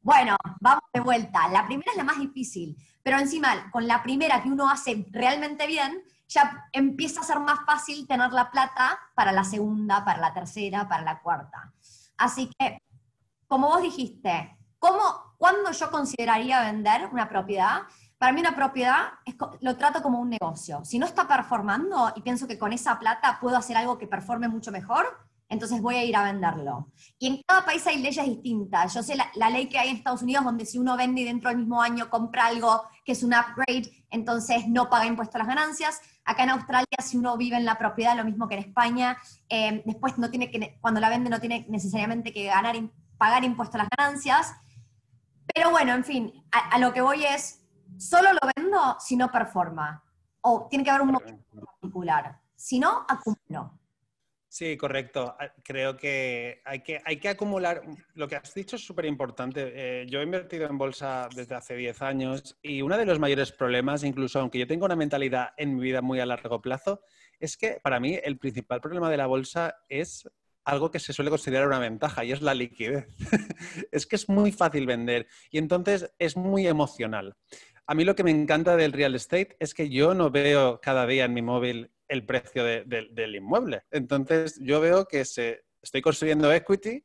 [0.00, 1.48] bueno, vamos de vuelta.
[1.48, 5.66] La primera es la más difícil, pero encima, con la primera que uno hace realmente
[5.66, 10.32] bien, ya empieza a ser más fácil tener la plata para la segunda, para la
[10.32, 11.74] tercera, para la cuarta.
[12.16, 12.82] Así que,
[13.46, 17.82] como vos dijiste, ¿cómo, ¿cuándo yo consideraría vender una propiedad?
[18.18, 19.12] Para mí una propiedad
[19.60, 20.84] lo trato como un negocio.
[20.84, 24.48] Si no está performando y pienso que con esa plata puedo hacer algo que performe
[24.48, 25.06] mucho mejor,
[25.48, 26.90] entonces voy a ir a venderlo.
[27.18, 28.94] Y en cada país hay leyes distintas.
[28.94, 31.24] Yo sé la, la, ley que hay en Estados Unidos, donde si uno vende y
[31.24, 35.40] dentro del mismo año compra algo que es un upgrade, entonces no paga impuesto a
[35.40, 36.00] las ganancias.
[36.24, 39.82] Acá en Australia, si uno vive en la propiedad, lo mismo que en España, eh,
[39.84, 42.76] después no tiene que, cuando la vende no tiene necesariamente que ganar,
[43.16, 44.54] pagar impuesto a las ganancias.
[45.54, 47.65] Pero bueno, en fin, a, a lo que voy es,
[47.98, 50.02] solo lo vendo si no performa.
[50.42, 51.38] O tiene que haber un motivo
[51.80, 52.40] particular.
[52.54, 53.78] Si no, acumulo.
[54.48, 55.36] Sí, correcto.
[55.38, 57.82] Ah, creo que hay que, hay que acumular.
[58.14, 59.72] Lo que has dicho es súper importante.
[59.74, 63.52] Eh, yo he invertido en bolsa desde hace 10 años y uno de los mayores
[63.52, 67.02] problemas, incluso aunque yo tenga una mentalidad en mi vida muy a largo plazo,
[67.38, 70.26] es que para mí el principal problema de la bolsa es
[70.64, 73.06] algo que se suele considerar una ventaja y es la liquidez.
[73.92, 77.36] es que es muy fácil vender y entonces es muy emocional.
[77.88, 81.06] A mí lo que me encanta del real estate es que yo no veo cada
[81.06, 83.82] día en mi móvil el precio del inmueble.
[83.90, 87.04] Entonces, yo veo que estoy construyendo equity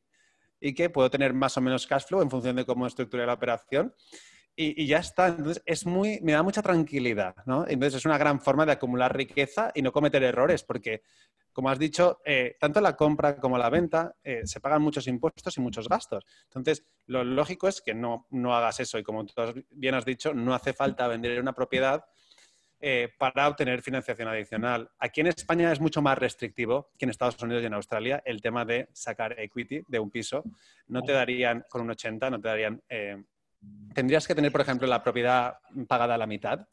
[0.60, 3.34] y que puedo tener más o menos cash flow en función de cómo estructure la
[3.34, 3.94] operación.
[4.56, 5.28] Y, ya está.
[5.28, 7.64] Entonces, es muy, me da mucha tranquilidad, ¿no?
[7.66, 11.02] Entonces, es una gran forma de acumular riqueza y no cometer errores, porque,
[11.52, 15.56] como has dicho, eh, tanto la compra como la venta eh, se pagan muchos impuestos
[15.56, 16.24] y muchos gastos.
[16.44, 18.98] Entonces, lo lógico es que no, no hagas eso.
[18.98, 19.34] Y como tú
[19.70, 22.04] bien has dicho, no hace falta vender una propiedad
[22.80, 24.90] eh, para obtener financiación adicional.
[24.98, 28.40] Aquí en España es mucho más restrictivo que en Estados Unidos y en Australia el
[28.40, 30.42] tema de sacar equity de un piso.
[30.88, 32.82] No te darían con un 80, no te darían...
[33.94, 36.66] Tendrías que tener, por ejemplo, la propiedad pagada a la mitad.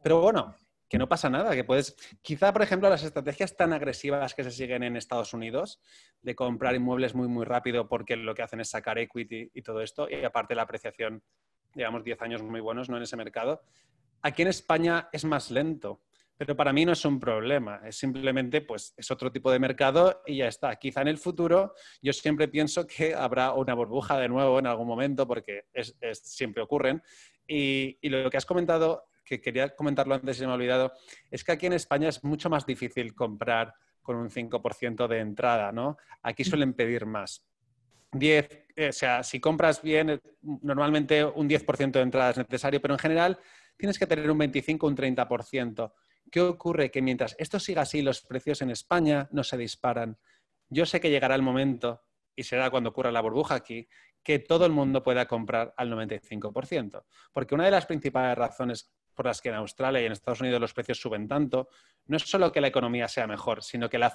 [0.00, 0.54] Pero bueno,
[0.88, 4.50] que no pasa nada, que puedes, quizá por ejemplo las estrategias tan agresivas que se
[4.50, 5.80] siguen en Estados Unidos,
[6.22, 9.80] de comprar inmuebles muy muy rápido porque lo que hacen es sacar equity y todo
[9.80, 11.22] esto, y aparte la apreciación,
[11.74, 12.96] digamos 10 años muy buenos ¿no?
[12.96, 13.62] en ese mercado,
[14.22, 16.02] Aquí en España es más lento,
[16.36, 20.22] pero para mí no es un problema, es simplemente pues es otro tipo de mercado
[20.26, 20.74] y ya está.
[20.76, 24.88] Quizá en el futuro yo siempre pienso que habrá una burbuja de nuevo en algún
[24.88, 25.66] momento porque
[26.22, 27.02] siempre ocurren.
[27.46, 30.92] Y, lo que has comentado, que quería comentarlo antes y se me ha olvidado,
[31.30, 35.72] es que aquí en España es mucho más difícil comprar con un 5% de entrada,
[35.72, 35.96] ¿no?
[36.22, 37.44] Aquí suelen pedir más.
[38.12, 40.20] 10, eh, o sea, si compras bien,
[40.62, 43.38] normalmente un 10% de entrada es necesario, pero en general
[43.76, 45.92] tienes que tener un 25 un 30%.
[46.30, 46.90] ¿Qué ocurre?
[46.90, 50.16] Que mientras esto siga así, los precios en España no se disparan.
[50.68, 52.02] Yo sé que llegará el momento,
[52.36, 53.88] y será cuando ocurra la burbuja aquí,
[54.22, 57.04] que todo el mundo pueda comprar al 95%.
[57.32, 60.60] Porque una de las principales razones por las que en Australia y en Estados Unidos
[60.60, 61.68] los precios suben tanto,
[62.06, 64.12] no es solo que la economía sea mejor, sino que la,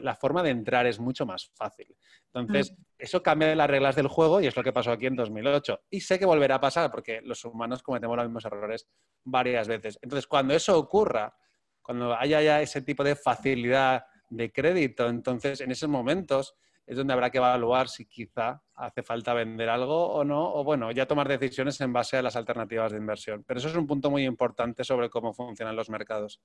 [0.00, 1.96] la forma de entrar es mucho más fácil.
[2.32, 2.82] Entonces, mm.
[2.98, 5.84] eso cambia las reglas del juego y es lo que pasó aquí en 2008.
[5.90, 8.86] Y sé que volverá a pasar porque los humanos cometemos los mismos errores
[9.24, 9.98] varias veces.
[10.02, 11.34] Entonces, cuando eso ocurra,
[11.80, 16.54] cuando haya ya ese tipo de facilidad de crédito, entonces en esos momentos
[16.86, 20.90] es donde habrá que evaluar si quizá hace falta vender algo o no, o bueno,
[20.90, 23.44] ya tomar decisiones en base a las alternativas de inversión.
[23.46, 26.40] Pero eso es un punto muy importante sobre cómo funcionan los mercados.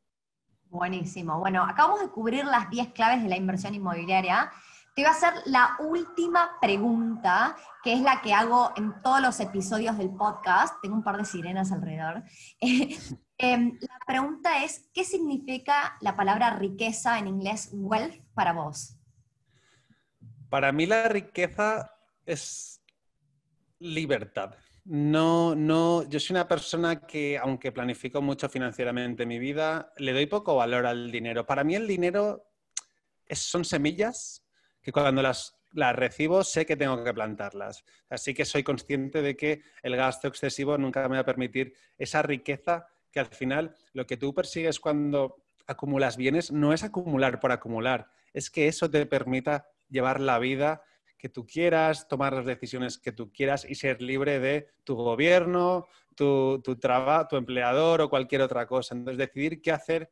[0.69, 1.39] Buenísimo.
[1.39, 4.51] Bueno, acabamos de cubrir las 10 claves de la inversión inmobiliaria.
[4.95, 9.39] Te voy a hacer la última pregunta, que es la que hago en todos los
[9.39, 10.75] episodios del podcast.
[10.81, 12.23] Tengo un par de sirenas alrededor.
[13.41, 18.97] Em, la pregunta es, ¿qué significa la palabra riqueza en inglés wealth para vos?
[20.49, 21.89] Para mí la riqueza
[22.29, 22.81] es
[23.79, 24.55] libertad.
[24.85, 30.25] No, no, yo soy una persona que, aunque planifico mucho financieramente mi vida, le doy
[30.25, 31.45] poco valor al dinero.
[31.45, 32.47] Para mí el dinero
[33.29, 34.43] son semillas
[34.81, 37.83] que cuando las, las recibo sé que tengo que plantarlas.
[38.09, 42.21] Así que soy consciente de que el gasto excesivo nunca me va a permitir esa
[42.21, 47.51] riqueza que al final lo que tú persigues cuando acumulas bienes no es acumular por
[47.51, 50.83] acumular, es que eso te permita llevar la vida
[51.19, 55.85] que tú quieras, tomar las decisiones que tú quieras y ser libre de tu gobierno,
[56.15, 58.95] tu, tu trabajo, tu empleador o cualquier otra cosa.
[58.95, 60.09] Entonces, decidir qué hacer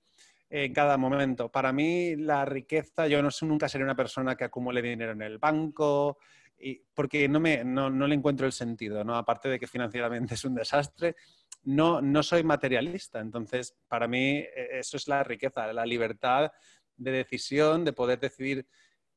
[0.49, 1.49] en cada momento.
[1.49, 5.37] Para mí, la riqueza, yo no nunca seré una persona que acumule dinero en el
[5.37, 6.17] banco,
[6.59, 9.15] y, porque no, me, no, no, le encuentro el sentido, ¿no?
[9.15, 11.15] Aparte de que financieramente es un desastre,
[11.63, 13.19] no, no soy materialista.
[13.19, 16.51] Entonces, para mí, e, eso es la riqueza, la libertad
[16.95, 18.67] de decisión, de poder decidir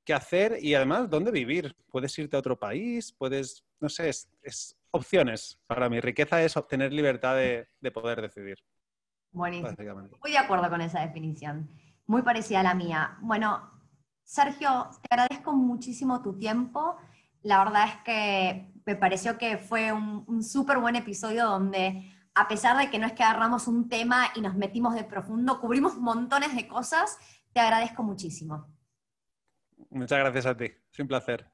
[0.04, 1.76] qué hacer y además dónde vivir.
[1.90, 5.58] Puedes irte a otro país, puedes, no sé, es, opciones.
[5.66, 8.58] Para mi riqueza es obtener libertad de, poder decidir.
[9.32, 9.70] Buenísimo.
[10.20, 11.70] Muy de acuerdo con esa definición.
[12.06, 13.18] Muy parecida a la mía.
[13.20, 13.70] Bueno,
[14.24, 16.96] Sergio, te agradezco muchísimo tu tiempo.
[17.42, 22.48] La verdad es que me pareció que fue un, un súper buen episodio donde, a
[22.48, 25.96] pesar de que no es que agarramos un tema y nos metimos de profundo, cubrimos
[25.96, 27.16] montones de cosas,
[27.52, 28.66] te agradezco muchísimo.
[29.90, 31.46] Muchas gracias a ti, es un placer.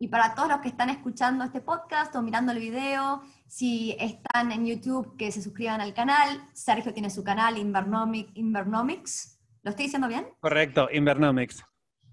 [0.00, 4.52] Y para todos los que están escuchando este podcast o mirando el video, si están
[4.52, 6.48] en YouTube, que se suscriban al canal.
[6.52, 9.40] Sergio tiene su canal, Invernomics.
[9.62, 10.28] ¿Lo estoy diciendo bien?
[10.38, 11.64] Correcto, Invernomics.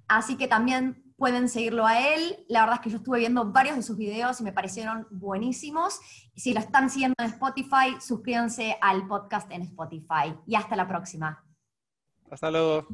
[0.07, 2.45] Así que también pueden seguirlo a él.
[2.49, 5.99] La verdad es que yo estuve viendo varios de sus videos y me parecieron buenísimos.
[6.35, 10.35] Si lo están siguiendo en Spotify, suscríbanse al podcast en Spotify.
[10.47, 11.45] Y hasta la próxima.
[12.31, 12.87] Hasta luego.